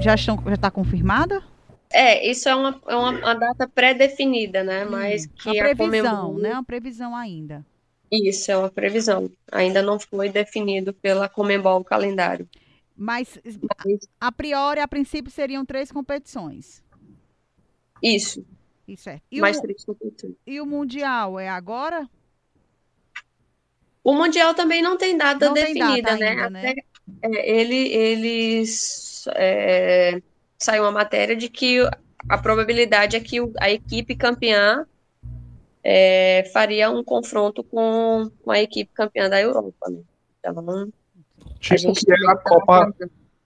Já 0.00 0.14
estão 0.14 0.40
já 0.44 0.54
está 0.54 0.70
confirmada? 0.70 1.42
É, 1.90 2.28
isso 2.28 2.48
é 2.48 2.54
uma, 2.54 2.80
é 2.86 2.96
uma, 2.96 3.10
uma 3.10 3.34
data 3.34 3.68
pré-definida, 3.68 4.64
né? 4.64 4.84
Hum, 4.84 4.90
Mas 4.90 5.26
que 5.26 5.50
uma 5.50 5.74
previsão, 5.74 6.16
Comembol... 6.26 6.38
né? 6.38 6.52
Uma 6.52 6.64
previsão 6.64 7.16
ainda. 7.16 7.64
Isso, 8.10 8.50
é 8.50 8.56
uma 8.56 8.70
previsão. 8.70 9.30
Ainda 9.50 9.82
não 9.82 9.98
foi 9.98 10.28
definido 10.28 10.92
pela 10.92 11.28
Comembol 11.28 11.80
o 11.80 11.84
calendário. 11.84 12.48
Mas, 12.96 13.38
Mas, 13.44 14.08
a 14.20 14.32
priori, 14.32 14.80
a 14.80 14.88
princípio, 14.88 15.30
seriam 15.30 15.64
três 15.64 15.92
competições. 15.92 16.82
Isso. 18.02 18.44
Isso 18.86 19.10
é. 19.10 19.20
E 19.30 19.40
Mais 19.40 19.58
o, 19.58 19.62
três 19.62 19.84
competições. 19.84 20.34
E 20.46 20.60
o 20.60 20.66
Mundial 20.66 21.38
é 21.38 21.48
agora? 21.48 22.08
O 24.02 24.14
Mundial 24.14 24.54
também 24.54 24.80
não 24.80 24.96
tem 24.96 25.16
data 25.16 25.46
não 25.46 25.52
definida, 25.52 25.84
tem 25.84 26.02
data 26.02 26.16
né? 26.16 26.28
Ainda, 26.28 26.50
né? 26.50 26.74
É, 27.22 27.60
ele, 27.60 27.88
eles 27.88 29.24
é, 29.34 30.22
saiu 30.58 30.82
uma 30.84 30.92
matéria 30.92 31.36
de 31.36 31.48
que 31.48 31.88
a 32.28 32.38
probabilidade 32.38 33.16
é 33.16 33.20
que 33.20 33.38
a 33.58 33.70
equipe 33.70 34.14
campeã 34.16 34.86
é, 35.84 36.50
faria 36.52 36.90
um 36.90 37.04
confronto 37.04 37.62
com, 37.62 38.30
com, 38.42 38.50
a 38.50 38.60
equipe 38.60 38.90
campeã 38.92 39.28
da 39.28 39.40
Europa, 39.40 39.88
né? 39.88 40.00
Então, 40.40 40.90
tipo 41.60 41.92
que 41.92 42.12
é 42.12 42.30
a 42.30 42.36
Copa 42.36 42.92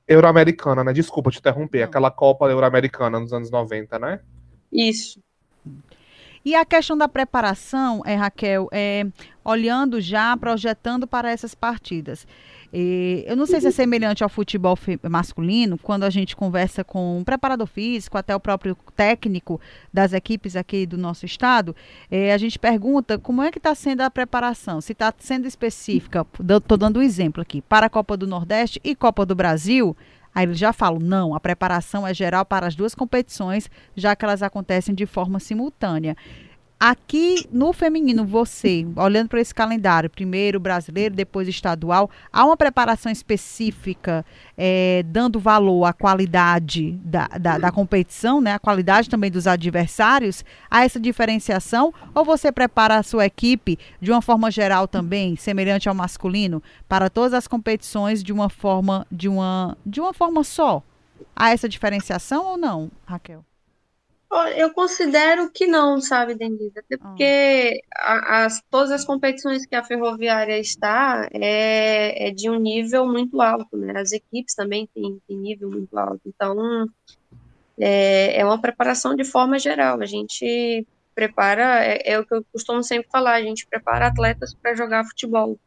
Euro-Americana, 0.08 0.82
né? 0.82 0.92
Desculpa 0.92 1.30
te 1.30 1.38
interromper, 1.38 1.82
aquela 1.82 2.10
Copa 2.10 2.50
Euro-Americana 2.50 3.20
nos 3.20 3.32
anos 3.32 3.50
90, 3.50 3.98
né? 3.98 4.20
Isso. 4.72 5.20
E 6.44 6.54
a 6.54 6.64
questão 6.64 6.96
da 6.96 7.06
preparação, 7.06 8.02
é, 8.06 8.14
Raquel, 8.14 8.68
é, 8.72 9.06
olhando 9.44 10.00
já, 10.00 10.34
projetando 10.36 11.06
para 11.06 11.30
essas 11.30 11.54
partidas. 11.54 12.26
E 12.72 13.24
eu 13.26 13.36
não 13.36 13.46
sei 13.46 13.60
se 13.60 13.66
é 13.66 13.70
semelhante 13.70 14.22
ao 14.22 14.28
futebol 14.28 14.78
masculino, 15.08 15.76
quando 15.76 16.04
a 16.04 16.10
gente 16.10 16.36
conversa 16.36 16.84
com 16.84 17.18
um 17.18 17.24
preparador 17.24 17.66
físico, 17.66 18.16
até 18.16 18.34
o 18.34 18.40
próprio 18.40 18.76
técnico 18.94 19.60
das 19.92 20.12
equipes 20.12 20.54
aqui 20.54 20.86
do 20.86 20.96
nosso 20.96 21.26
estado, 21.26 21.74
é, 22.10 22.32
a 22.32 22.38
gente 22.38 22.58
pergunta 22.58 23.18
como 23.18 23.42
é 23.42 23.50
que 23.50 23.58
está 23.58 23.74
sendo 23.74 24.02
a 24.02 24.10
preparação, 24.10 24.80
se 24.80 24.92
está 24.92 25.12
sendo 25.18 25.46
específica, 25.46 26.24
estou 26.38 26.78
dando 26.78 27.00
um 27.00 27.02
exemplo 27.02 27.42
aqui, 27.42 27.60
para 27.60 27.86
a 27.86 27.90
Copa 27.90 28.16
do 28.16 28.26
Nordeste 28.26 28.80
e 28.84 28.94
Copa 28.94 29.26
do 29.26 29.34
Brasil, 29.34 29.96
Aí 30.32 30.44
eles 30.46 30.58
já 30.58 30.72
falam, 30.72 31.00
não, 31.00 31.34
a 31.34 31.40
preparação 31.40 32.06
é 32.06 32.14
geral 32.14 32.44
para 32.44 32.66
as 32.66 32.76
duas 32.76 32.94
competições, 32.94 33.68
já 33.96 34.14
que 34.14 34.24
elas 34.24 34.42
acontecem 34.42 34.94
de 34.94 35.04
forma 35.04 35.40
simultânea. 35.40 36.16
Aqui 36.82 37.46
no 37.52 37.74
feminino, 37.74 38.24
você, 38.24 38.86
olhando 38.96 39.28
para 39.28 39.38
esse 39.38 39.54
calendário, 39.54 40.08
primeiro 40.08 40.58
brasileiro, 40.58 41.14
depois 41.14 41.46
estadual, 41.46 42.08
há 42.32 42.42
uma 42.42 42.56
preparação 42.56 43.12
específica 43.12 44.24
é, 44.56 45.04
dando 45.04 45.38
valor 45.38 45.84
à 45.84 45.92
qualidade 45.92 46.92
da, 47.04 47.28
da, 47.38 47.58
da, 47.58 47.70
competição, 47.70 48.40
né, 48.40 48.54
a 48.54 48.58
qualidade 48.58 49.10
também 49.10 49.30
dos 49.30 49.46
adversários, 49.46 50.42
a 50.70 50.82
essa 50.82 50.98
diferenciação? 50.98 51.92
Ou 52.14 52.24
você 52.24 52.50
prepara 52.50 52.96
a 52.96 53.02
sua 53.02 53.26
equipe 53.26 53.78
de 54.00 54.10
uma 54.10 54.22
forma 54.22 54.50
geral 54.50 54.88
também, 54.88 55.36
semelhante 55.36 55.86
ao 55.86 55.94
masculino, 55.94 56.62
para 56.88 57.10
todas 57.10 57.34
as 57.34 57.46
competições 57.46 58.22
de 58.22 58.32
uma 58.32 58.48
forma, 58.48 59.06
de 59.12 59.28
uma, 59.28 59.76
de 59.84 60.00
uma 60.00 60.14
forma 60.14 60.42
só? 60.42 60.82
Há 61.36 61.50
essa 61.50 61.68
diferenciação 61.68 62.46
ou 62.46 62.56
não, 62.56 62.90
Raquel? 63.04 63.44
Eu 64.56 64.72
considero 64.72 65.50
que 65.50 65.66
não, 65.66 66.00
sabe, 66.00 66.36
Denise? 66.36 66.78
Até 66.78 66.94
ah. 66.94 66.98
porque 66.98 67.82
as, 67.96 68.62
todas 68.70 68.92
as 68.92 69.04
competições 69.04 69.66
que 69.66 69.74
a 69.74 69.82
Ferroviária 69.82 70.56
está 70.58 71.28
é, 71.32 72.28
é 72.28 72.30
de 72.30 72.48
um 72.48 72.58
nível 72.58 73.06
muito 73.06 73.40
alto, 73.40 73.76
né? 73.76 73.92
As 74.00 74.12
equipes 74.12 74.54
também 74.54 74.88
têm, 74.94 75.20
têm 75.26 75.36
nível 75.36 75.68
muito 75.68 75.98
alto. 75.98 76.20
Então, 76.24 76.88
é, 77.78 78.38
é 78.38 78.44
uma 78.44 78.60
preparação 78.60 79.16
de 79.16 79.24
forma 79.24 79.58
geral. 79.58 80.00
A 80.00 80.06
gente 80.06 80.86
prepara, 81.12 81.84
é, 81.84 82.12
é 82.12 82.18
o 82.18 82.24
que 82.24 82.34
eu 82.34 82.44
costumo 82.52 82.84
sempre 82.84 83.10
falar, 83.10 83.34
a 83.34 83.42
gente 83.42 83.66
prepara 83.66 84.06
atletas 84.06 84.54
para 84.54 84.76
jogar 84.76 85.04
futebol. 85.04 85.58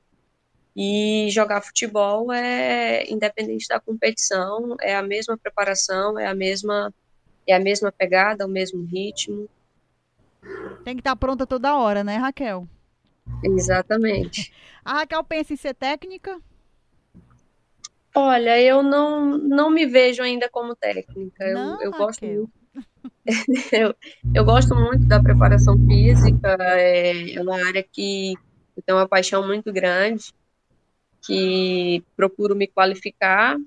E 0.76 1.28
jogar 1.30 1.62
futebol 1.62 2.32
é, 2.32 3.04
independente 3.12 3.68
da 3.68 3.80
competição, 3.80 4.76
é 4.82 4.96
a 4.96 5.04
mesma 5.04 5.38
preparação, 5.38 6.18
é 6.18 6.28
a 6.28 6.34
mesma 6.34 6.92
é 7.48 7.56
a 7.56 7.60
mesma 7.60 7.92
pegada, 7.92 8.46
o 8.46 8.50
mesmo 8.50 8.84
ritmo. 8.86 9.50
Tem 10.84 10.96
que 10.96 11.02
estar 11.02 11.16
pronta 11.16 11.46
toda 11.48 11.78
hora, 11.78 12.04
né, 12.04 12.18
Raquel? 12.18 12.68
Exatamente. 13.44 14.54
A 14.84 14.96
Raquel 14.96 15.24
pensa 15.24 15.54
em 15.54 15.58
ser 15.58 15.74
técnica? 15.74 16.42
Olha, 18.16 18.62
eu 18.62 18.84
não, 18.84 19.38
não 19.38 19.70
me 19.70 19.86
vejo 19.86 20.22
ainda 20.22 20.50
como 20.50 20.76
técnica. 20.76 21.54
Não, 21.54 21.82
eu, 21.82 21.86
eu 21.86 21.92
gosto 21.92 22.26
muito. 22.26 22.52
eu, 23.72 23.96
eu 24.34 24.46
gosto 24.46 24.76
muito 24.76 25.06
da 25.06 25.22
preparação 25.22 25.78
física, 25.88 26.58
é, 26.60 27.34
é 27.34 27.42
uma 27.42 27.56
área 27.66 27.84
que 27.84 28.34
eu 28.76 28.84
tenho 28.84 28.98
uma 28.98 29.08
paixão 29.08 29.46
muito 29.46 29.72
grande, 29.72 30.34
que 31.26 32.04
procuro 32.16 32.56
me 32.56 32.68
qualificar 32.68 33.58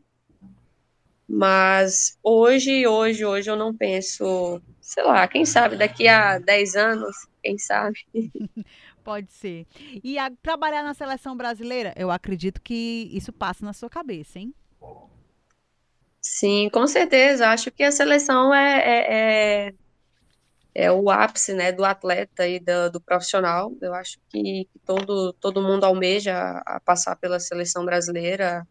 mas 1.28 2.16
hoje, 2.22 2.86
hoje, 2.86 3.24
hoje 3.24 3.50
eu 3.50 3.56
não 3.56 3.74
penso, 3.74 4.62
sei 4.80 5.02
lá, 5.02 5.26
quem 5.26 5.44
sabe 5.44 5.76
daqui 5.76 6.06
a 6.06 6.38
10 6.38 6.76
anos, 6.76 7.16
quem 7.42 7.58
sabe. 7.58 7.98
Pode 9.02 9.32
ser. 9.32 9.66
E 10.02 10.18
a, 10.18 10.30
trabalhar 10.42 10.82
na 10.82 10.94
seleção 10.94 11.36
brasileira, 11.36 11.92
eu 11.96 12.10
acredito 12.10 12.60
que 12.60 13.08
isso 13.12 13.32
passa 13.32 13.64
na 13.64 13.72
sua 13.72 13.88
cabeça, 13.88 14.38
hein? 14.38 14.54
Sim, 16.20 16.68
com 16.70 16.86
certeza. 16.86 17.48
Acho 17.48 17.70
que 17.70 17.84
a 17.84 17.92
seleção 17.92 18.52
é, 18.52 18.78
é, 18.78 19.68
é, 19.68 19.74
é 20.74 20.92
o 20.92 21.08
ápice 21.08 21.54
né, 21.54 21.70
do 21.70 21.84
atleta 21.84 22.46
e 22.48 22.58
do, 22.58 22.90
do 22.90 23.00
profissional. 23.00 23.72
Eu 23.80 23.94
acho 23.94 24.18
que, 24.28 24.68
todo, 24.84 25.32
todo 25.34 25.62
mundo 25.62 25.84
almeja 25.84 26.62
a 26.66 26.80
passar 26.80 27.14
pela 27.16 27.38
seleção 27.38 27.84
brasileira 27.84 28.66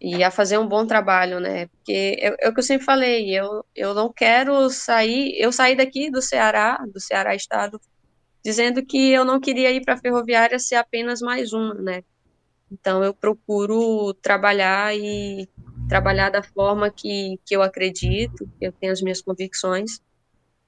e 0.00 0.22
a 0.22 0.30
fazer 0.30 0.58
um 0.58 0.68
bom 0.68 0.86
trabalho, 0.86 1.40
né? 1.40 1.66
Porque 1.68 2.16
é, 2.20 2.46
é, 2.46 2.48
o 2.48 2.52
que 2.52 2.60
eu 2.60 2.64
sempre 2.64 2.84
falei, 2.84 3.30
eu, 3.34 3.64
eu 3.74 3.94
não 3.94 4.12
quero 4.12 4.68
sair, 4.70 5.34
eu 5.38 5.50
saí 5.52 5.76
daqui 5.76 6.10
do 6.10 6.20
Ceará, 6.20 6.78
do 6.92 7.00
Ceará 7.00 7.34
Estado, 7.34 7.80
dizendo 8.44 8.84
que 8.84 9.10
eu 9.10 9.24
não 9.24 9.40
queria 9.40 9.70
ir 9.72 9.84
para 9.84 9.94
a 9.94 9.98
ferroviária 9.98 10.58
ser 10.58 10.76
apenas 10.76 11.20
mais 11.20 11.52
uma, 11.52 11.74
né? 11.74 12.02
Então 12.70 13.02
eu 13.02 13.14
procuro 13.14 14.12
trabalhar 14.14 14.94
e 14.94 15.48
trabalhar 15.88 16.30
da 16.30 16.42
forma 16.42 16.90
que, 16.90 17.38
que 17.44 17.54
eu 17.56 17.62
acredito, 17.62 18.48
que 18.58 18.66
eu 18.66 18.72
tenho 18.72 18.92
as 18.92 19.00
minhas 19.00 19.22
convicções, 19.22 20.00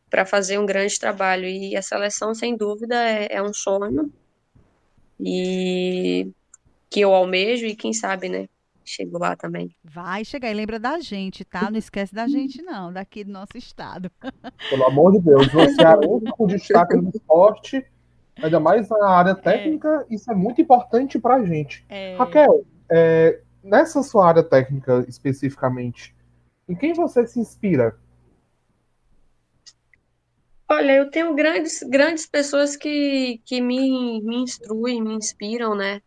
para 0.09 0.25
fazer 0.25 0.59
um 0.59 0.67
grande 0.67 0.99
trabalho. 0.99 1.47
E 1.47 1.77
a 1.77 1.83
seleção, 1.83 2.35
sem 2.35 2.57
dúvida, 2.57 2.95
é, 2.97 3.29
é 3.31 3.43
um 3.43 3.53
sonho 3.53 4.13
e 5.21 6.31
que 6.89 7.01
eu 7.01 7.13
almejo 7.13 7.67
e 7.67 7.77
quem 7.77 7.93
sabe, 7.93 8.29
né? 8.29 8.49
Chego 8.89 9.19
lá 9.19 9.37
também. 9.37 9.75
Vai 9.85 10.25
chegar 10.25 10.51
e 10.51 10.55
lembra 10.55 10.79
da 10.79 10.99
gente, 10.99 11.45
tá? 11.45 11.71
Não 11.71 11.79
esquece 11.79 12.15
da 12.15 12.27
gente, 12.27 12.63
não, 12.63 12.93
daqui 12.93 13.25
do 13.25 13.33
nosso 13.33 13.57
estado. 13.57 14.11
Pelo 14.71 14.85
amor 14.87 15.13
de 15.13 15.21
Deus, 15.21 15.47
você 15.49 15.83
é 15.83 15.97
único 16.07 16.47
destaque 16.47 16.97
no 16.97 17.11
esporte, 17.11 17.85
ainda 18.43 18.59
mais 18.59 18.89
na 18.89 19.09
área 19.09 19.35
técnica, 19.35 20.07
é. 20.09 20.15
isso 20.15 20.31
é 20.31 20.35
muito 20.35 20.61
importante 20.61 21.19
pra 21.19 21.45
gente. 21.45 21.85
É. 21.89 22.17
Raquel, 22.17 22.65
é, 22.91 23.41
nessa 23.63 24.03
sua 24.03 24.27
área 24.27 24.43
técnica 24.43 25.05
especificamente, 25.09 26.15
em 26.69 26.75
quem 26.75 26.93
você 26.93 27.27
se 27.27 27.39
inspira? 27.39 27.97
Olha, 30.71 30.97
eu 30.97 31.11
tenho 31.11 31.35
grandes, 31.35 31.83
grandes 31.83 32.27
pessoas 32.27 32.77
que, 32.77 33.41
que 33.45 33.61
me, 33.61 34.21
me 34.23 34.37
instruem, 34.43 35.03
me 35.03 35.15
inspiram, 35.15 35.75
né? 35.75 36.03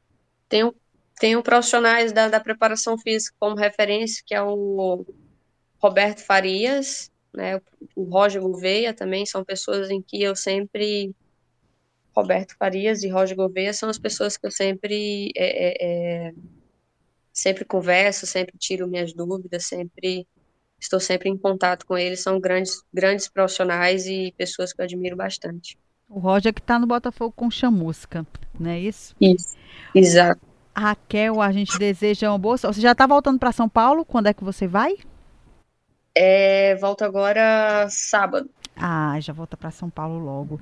Tenho 0.47 0.75
tenho 1.21 1.43
profissionais 1.43 2.11
da, 2.11 2.27
da 2.27 2.39
preparação 2.39 2.97
física 2.97 3.35
como 3.39 3.55
referência, 3.55 4.23
que 4.25 4.33
é 4.33 4.41
o 4.41 5.05
Roberto 5.77 6.25
Farias, 6.25 7.11
né, 7.31 7.61
o 7.95 8.05
Roger 8.05 8.41
Gouveia 8.41 8.91
também, 8.91 9.23
são 9.23 9.45
pessoas 9.45 9.91
em 9.91 10.01
que 10.01 10.19
eu 10.19 10.35
sempre 10.35 11.13
Roberto 12.11 12.55
Farias 12.57 13.03
e 13.03 13.07
Roger 13.07 13.37
Gouveia 13.37 13.71
são 13.71 13.87
as 13.87 13.99
pessoas 13.99 14.35
que 14.35 14.47
eu 14.47 14.49
sempre 14.49 15.31
é, 15.37 15.67
é, 15.67 16.27
é, 16.29 16.33
sempre 17.31 17.65
converso, 17.65 18.25
sempre 18.25 18.57
tiro 18.57 18.87
minhas 18.87 19.13
dúvidas, 19.13 19.65
sempre 19.65 20.27
estou 20.79 20.99
sempre 20.99 21.29
em 21.29 21.37
contato 21.37 21.85
com 21.85 21.95
eles, 21.95 22.21
são 22.21 22.39
grandes, 22.39 22.81
grandes 22.91 23.29
profissionais 23.29 24.07
e 24.07 24.33
pessoas 24.35 24.73
que 24.73 24.81
eu 24.81 24.85
admiro 24.85 25.15
bastante. 25.15 25.77
O 26.09 26.17
Roger 26.17 26.51
que 26.51 26.61
está 26.61 26.79
no 26.79 26.87
Botafogo 26.87 27.31
com 27.31 27.51
chamusca, 27.51 28.25
não 28.59 28.71
é 28.71 28.79
isso? 28.79 29.15
Isso, 29.21 29.55
exato. 29.93 30.50
Raquel, 30.75 31.41
a 31.41 31.51
gente 31.51 31.77
deseja 31.77 32.29
uma 32.29 32.37
boa. 32.37 32.57
Você 32.57 32.81
já 32.81 32.91
está 32.93 33.05
voltando 33.05 33.39
para 33.39 33.51
São 33.51 33.67
Paulo? 33.67 34.05
Quando 34.05 34.27
é 34.27 34.33
que 34.33 34.43
você 34.43 34.67
vai? 34.67 34.95
É, 36.15 36.75
volto 36.75 37.03
agora 37.03 37.87
sábado. 37.89 38.49
Ah, 38.75 39.19
já 39.19 39.31
volta 39.31 39.55
para 39.55 39.69
São 39.69 39.89
Paulo 39.89 40.17
logo. 40.17 40.59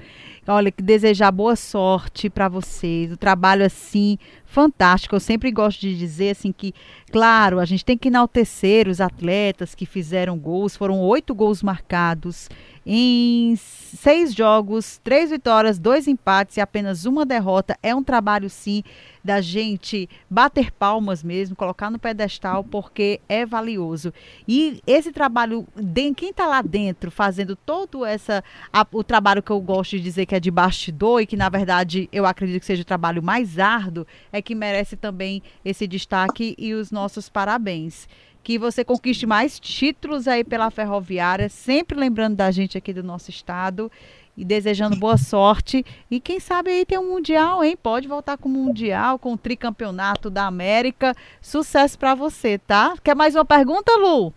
Olha, 0.47 0.71
que 0.71 0.81
desejar 0.81 1.31
boa 1.31 1.55
sorte 1.55 2.29
para 2.29 2.49
vocês. 2.49 3.11
O 3.11 3.17
trabalho 3.17 3.65
assim 3.65 4.17
fantástico. 4.49 5.15
Eu 5.15 5.19
sempre 5.19 5.51
gosto 5.51 5.79
de 5.79 5.95
dizer 5.95 6.31
assim 6.31 6.51
que, 6.51 6.73
claro, 7.11 7.59
a 7.59 7.65
gente 7.65 7.85
tem 7.85 7.97
que 7.97 8.07
enaltecer 8.07 8.87
os 8.87 8.99
atletas 8.99 9.75
que 9.75 9.85
fizeram 9.85 10.37
gols. 10.37 10.75
Foram 10.75 10.99
oito 10.99 11.35
gols 11.35 11.61
marcados 11.61 12.49
em 12.85 13.55
seis 13.55 14.33
jogos, 14.33 14.99
três 15.03 15.29
vitórias, 15.29 15.77
dois 15.77 16.07
empates 16.07 16.57
e 16.57 16.61
apenas 16.61 17.05
uma 17.05 17.23
derrota. 17.23 17.77
É 17.83 17.93
um 17.93 18.03
trabalho, 18.03 18.49
sim, 18.49 18.83
da 19.23 19.41
gente 19.41 20.09
bater 20.29 20.71
palmas 20.71 21.23
mesmo, 21.23 21.55
colocar 21.55 21.91
no 21.91 21.99
pedestal, 21.99 22.63
porque 22.63 23.19
é 23.29 23.45
valioso. 23.45 24.11
E 24.47 24.81
esse 24.87 25.11
trabalho, 25.11 25.67
quem 26.15 26.29
está 26.29 26.47
lá 26.47 26.61
dentro 26.61 27.11
fazendo 27.11 27.55
todo 27.55 28.05
essa, 28.05 28.43
a, 28.71 28.85
o 28.91 29.03
trabalho 29.03 29.43
que 29.43 29.51
eu 29.51 29.59
gosto 29.59 29.91
de 29.91 29.99
dizer 29.99 30.25
que 30.25 30.33
é 30.33 30.39
de 30.39 30.49
bastidor 30.49 31.21
e 31.21 31.27
que, 31.27 31.37
na 31.37 31.49
verdade, 31.49 32.09
eu 32.11 32.25
acredito 32.25 32.59
que 32.59 32.65
seja 32.65 32.81
o 32.81 32.85
trabalho 32.85 33.21
mais 33.21 33.59
árduo, 33.59 34.07
é 34.31 34.38
que 34.41 34.55
merece 34.55 34.95
também 34.95 35.41
esse 35.63 35.87
destaque 35.87 36.55
e 36.57 36.73
os 36.73 36.91
nossos 36.91 37.29
parabéns 37.29 38.07
que 38.43 38.57
você 38.57 38.83
conquiste 38.83 39.25
mais 39.25 39.59
títulos 39.59 40.27
aí 40.27 40.43
pela 40.43 40.71
Ferroviária, 40.71 41.49
sempre 41.49 41.99
lembrando 41.99 42.35
da 42.35 42.49
gente 42.51 42.77
aqui 42.77 42.93
do 42.93 43.03
nosso 43.03 43.29
estado 43.29 43.91
e 44.35 44.45
desejando 44.45 44.95
boa 44.95 45.17
sorte. 45.17 45.85
E 46.09 46.19
quem 46.19 46.39
sabe 46.39 46.71
aí 46.71 46.85
tem 46.85 46.97
um 46.97 47.09
Mundial, 47.09 47.63
hein? 47.63 47.77
Pode 47.77 48.07
voltar 48.07 48.37
com 48.37 48.47
o 48.47 48.51
Mundial, 48.51 49.19
com 49.19 49.33
o 49.33 49.37
tricampeonato 49.37 50.29
da 50.29 50.45
América. 50.45 51.13
Sucesso 51.41 51.99
para 51.99 52.15
você, 52.15 52.57
tá? 52.57 52.95
Quer 53.03 53.15
mais 53.15 53.35
uma 53.35 53.43
pergunta, 53.43 53.91
Lu? 53.97 54.33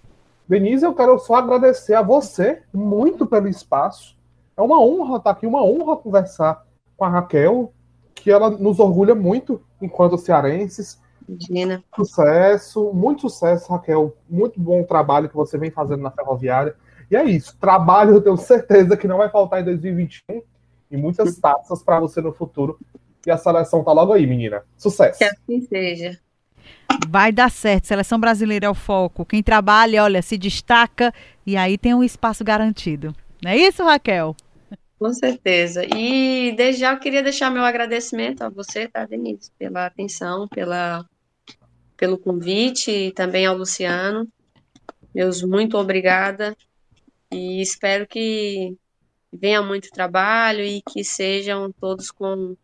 Denise, 0.48 0.84
eu 0.84 0.94
quero 0.94 1.18
só 1.20 1.36
agradecer 1.36 1.94
a 1.94 2.02
você 2.02 2.62
muito 2.74 3.26
pelo 3.26 3.48
espaço. 3.48 4.16
É 4.56 4.60
uma 4.60 4.80
honra 4.80 5.18
estar 5.18 5.30
aqui, 5.30 5.46
uma 5.46 5.62
honra 5.64 5.96
conversar 5.96 6.66
com 6.96 7.04
a 7.04 7.08
Raquel, 7.08 7.72
que 8.14 8.30
ela 8.30 8.50
nos 8.50 8.78
orgulha 8.78 9.14
muito 9.14 9.60
enquanto 9.80 10.18
cearenses. 10.18 11.00
Imagina. 11.28 11.82
Sucesso, 11.94 12.92
muito 12.92 13.22
sucesso, 13.22 13.72
Raquel. 13.72 14.16
Muito 14.28 14.60
bom 14.60 14.82
trabalho 14.84 15.28
que 15.28 15.36
você 15.36 15.56
vem 15.56 15.70
fazendo 15.70 16.02
na 16.02 16.10
Ferroviária. 16.10 16.74
E 17.10 17.16
é 17.16 17.24
isso. 17.24 17.56
Trabalho, 17.58 18.14
eu 18.14 18.20
tenho 18.20 18.36
certeza 18.36 18.96
que 18.96 19.06
não 19.06 19.18
vai 19.18 19.28
faltar 19.28 19.60
em 19.60 19.64
2021 19.64 20.42
e 20.90 20.96
muitas 20.96 21.38
taças 21.38 21.82
para 21.82 22.00
você 22.00 22.20
no 22.20 22.32
futuro. 22.32 22.78
E 23.26 23.30
a 23.30 23.36
seleção 23.36 23.84
tá 23.84 23.92
logo 23.92 24.12
aí, 24.12 24.26
menina. 24.26 24.62
Sucesso. 24.76 25.18
Que 25.18 25.24
assim 25.24 25.60
seja. 25.62 26.18
Vai 27.08 27.32
dar 27.32 27.50
certo. 27.50 27.86
Seleção 27.86 28.18
brasileira 28.18 28.66
é 28.66 28.70
o 28.70 28.74
foco. 28.74 29.24
Quem 29.24 29.42
trabalha, 29.42 30.02
olha, 30.02 30.22
se 30.22 30.36
destaca 30.36 31.12
e 31.46 31.56
aí 31.56 31.78
tem 31.78 31.94
um 31.94 32.02
espaço 32.02 32.44
garantido. 32.44 33.14
Não 33.42 33.50
é 33.50 33.56
isso, 33.56 33.82
Raquel? 33.84 34.36
Com 35.02 35.12
certeza. 35.12 35.84
E 35.84 36.52
desde 36.52 36.82
já 36.82 36.92
eu 36.92 37.00
queria 37.00 37.24
deixar 37.24 37.50
meu 37.50 37.64
agradecimento 37.64 38.42
a 38.42 38.48
você, 38.48 38.86
tá, 38.86 39.04
Denise, 39.04 39.50
pela 39.58 39.84
atenção, 39.84 40.46
pela 40.46 41.04
pelo 41.96 42.16
convite 42.16 42.88
e 42.88 43.12
também 43.12 43.44
ao 43.44 43.56
Luciano. 43.56 44.28
Meus 45.12 45.42
muito 45.42 45.76
obrigada 45.76 46.56
e 47.32 47.60
espero 47.60 48.06
que 48.06 48.76
venha 49.32 49.60
muito 49.60 49.90
trabalho 49.90 50.64
e 50.64 50.80
que 50.82 51.02
sejam 51.02 51.72
todos 51.72 52.12
com, 52.12 52.56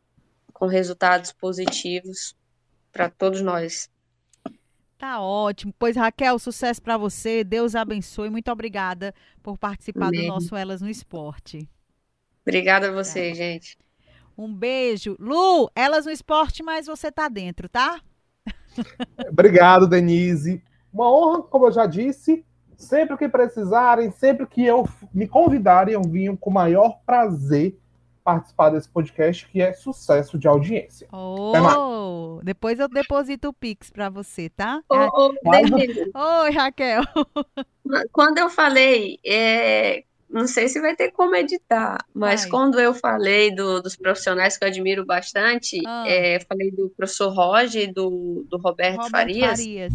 com 0.53 0.67
resultados 0.67 1.33
positivos 1.33 2.37
para 2.93 3.11
todos 3.11 3.43
nós. 3.43 3.91
Tá 4.97 5.21
ótimo. 5.21 5.75
Pois, 5.77 5.97
Raquel, 5.97 6.39
sucesso 6.39 6.81
para 6.81 6.97
você. 6.97 7.43
Deus 7.43 7.75
abençoe. 7.75 8.31
Muito 8.31 8.49
obrigada 8.49 9.13
por 9.43 9.59
participar 9.59 10.07
Amém. 10.07 10.21
do 10.21 10.29
nosso 10.29 10.55
Elas 10.55 10.81
no 10.81 10.89
Esporte. 10.89 11.69
Obrigada 12.49 12.89
a 12.89 12.93
você, 12.93 13.35
gente. 13.35 13.77
Um 14.37 14.51
beijo. 14.55 15.17
Lu, 15.21 15.71
Elas 15.77 16.07
no 16.07 16.11
Esporte, 16.11 16.63
mas 16.63 16.87
você 16.87 17.13
tá 17.13 17.29
dentro, 17.29 17.69
tá? 17.69 18.01
Obrigado, 19.29 19.87
Denise. 19.87 20.63
Uma 20.91 21.13
honra, 21.13 21.43
como 21.43 21.67
eu 21.67 21.73
já 21.73 21.85
disse. 21.85 22.43
Sempre 22.75 23.19
que 23.19 23.29
precisarem, 23.29 24.11
sempre 24.13 24.47
que 24.47 24.65
eu 24.65 24.89
me 25.13 25.29
convidarem, 25.29 25.93
eu 25.93 26.03
venho 26.03 26.39
com 26.39 26.49
o 26.49 26.55
maior 26.55 27.01
prazer 27.05 27.77
participar 28.25 28.71
desse 28.71 28.89
podcast, 28.89 29.47
que 29.49 29.61
é 29.61 29.75
sucesso 29.75 30.39
de 30.39 30.49
audiência. 30.49 31.09
Oh, 31.13 32.41
depois 32.43 32.79
eu 32.79 32.89
deposito 32.89 33.49
o 33.49 33.53
Pix 33.53 33.91
para 33.91 34.09
você, 34.09 34.49
tá? 34.49 34.83
Oh, 34.89 35.33
oh, 35.45 36.43
Oi, 36.43 36.51
Raquel. 36.51 37.03
Quando 38.13 38.39
eu 38.39 38.49
falei, 38.49 39.19
é, 39.27 40.05
não 40.31 40.47
sei 40.47 40.69
se 40.69 40.81
vai 40.81 40.95
ter 40.95 41.11
como 41.11 41.35
editar, 41.35 42.05
mas 42.13 42.43
vai. 42.43 42.51
quando 42.51 42.79
eu 42.79 42.93
falei 42.93 43.55
do, 43.55 43.81
dos 43.81 43.97
profissionais 43.97 44.57
que 44.57 44.65
eu 44.65 44.69
admiro 44.69 45.05
bastante, 45.05 45.81
ah. 45.87 46.05
é, 46.07 46.39
falei 46.41 46.71
do 46.71 46.91
professor 46.91 47.33
Roger 47.33 47.85
e 47.89 47.93
do, 47.93 48.45
do 48.49 48.59
Roberto, 48.59 48.97
Roberto 48.97 49.11
Farias, 49.11 49.59
Farias, 49.59 49.93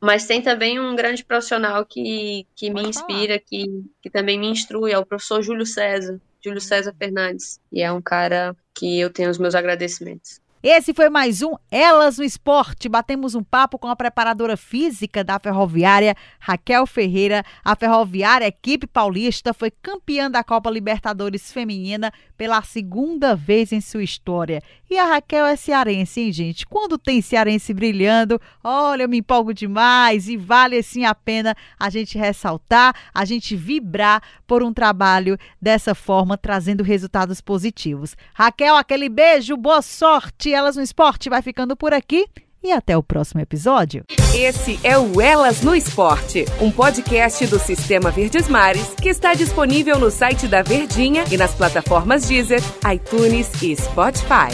Mas 0.00 0.26
tem 0.26 0.42
também 0.42 0.78
um 0.78 0.94
grande 0.94 1.24
profissional 1.24 1.84
que, 1.86 2.46
que 2.54 2.70
me 2.70 2.82
inspira, 2.82 3.38
que, 3.38 3.66
que 4.02 4.10
também 4.10 4.38
me 4.38 4.48
instrui, 4.48 4.92
é 4.92 4.98
o 4.98 5.06
professor 5.06 5.42
Júlio 5.42 5.66
César, 5.66 6.20
Júlio 6.44 6.60
César 6.60 6.94
Fernandes. 6.98 7.60
E 7.72 7.82
é 7.82 7.90
um 7.90 8.02
cara 8.02 8.54
que 8.74 9.00
eu 9.00 9.10
tenho 9.10 9.30
os 9.30 9.38
meus 9.38 9.54
agradecimentos. 9.54 10.40
Esse 10.62 10.92
foi 10.92 11.08
mais 11.08 11.40
um 11.40 11.54
Elas 11.70 12.18
no 12.18 12.24
Esporte. 12.24 12.86
Batemos 12.86 13.34
um 13.34 13.42
papo 13.42 13.78
com 13.78 13.88
a 13.88 13.96
preparadora 13.96 14.58
física 14.58 15.24
da 15.24 15.38
Ferroviária, 15.38 16.14
Raquel 16.38 16.86
Ferreira. 16.86 17.42
A 17.64 17.74
Ferroviária, 17.74 18.46
equipe 18.46 18.86
paulista, 18.86 19.54
foi 19.54 19.70
campeã 19.70 20.30
da 20.30 20.44
Copa 20.44 20.68
Libertadores 20.68 21.50
Feminina 21.50 22.12
pela 22.36 22.60
segunda 22.60 23.34
vez 23.34 23.72
em 23.72 23.80
sua 23.80 24.02
história. 24.02 24.62
E 24.90 24.98
a 24.98 25.06
Raquel 25.06 25.46
é 25.46 25.56
cearense, 25.56 26.20
hein, 26.20 26.30
gente? 26.30 26.66
Quando 26.66 26.98
tem 26.98 27.22
cearense 27.22 27.72
brilhando, 27.72 28.38
olha, 28.62 29.04
eu 29.04 29.08
me 29.08 29.18
empolgo 29.18 29.54
demais 29.54 30.28
e 30.28 30.36
vale 30.36 30.76
assim 30.76 31.06
a 31.06 31.14
pena 31.14 31.54
a 31.78 31.88
gente 31.88 32.18
ressaltar, 32.18 32.94
a 33.14 33.24
gente 33.24 33.56
vibrar 33.56 34.22
por 34.46 34.62
um 34.62 34.74
trabalho 34.74 35.38
dessa 35.62 35.94
forma, 35.94 36.36
trazendo 36.36 36.84
resultados 36.84 37.40
positivos. 37.40 38.14
Raquel, 38.34 38.76
aquele 38.76 39.08
beijo, 39.08 39.56
boa 39.56 39.80
sorte! 39.80 40.49
Elas 40.54 40.76
no 40.76 40.82
Esporte 40.82 41.28
vai 41.28 41.42
ficando 41.42 41.76
por 41.76 41.92
aqui 41.92 42.26
e 42.62 42.72
até 42.72 42.96
o 42.96 43.02
próximo 43.02 43.40
episódio. 43.40 44.04
Esse 44.34 44.78
é 44.84 44.98
o 44.98 45.20
Elas 45.20 45.62
no 45.62 45.74
Esporte, 45.74 46.44
um 46.60 46.70
podcast 46.70 47.46
do 47.46 47.58
Sistema 47.58 48.10
Verdes 48.10 48.48
Mares 48.48 48.94
que 49.00 49.08
está 49.08 49.34
disponível 49.34 49.98
no 49.98 50.10
site 50.10 50.46
da 50.46 50.62
Verdinha 50.62 51.24
e 51.30 51.36
nas 51.36 51.54
plataformas 51.54 52.26
Deezer, 52.26 52.60
iTunes 52.92 53.50
e 53.62 53.74
Spotify. 53.74 54.50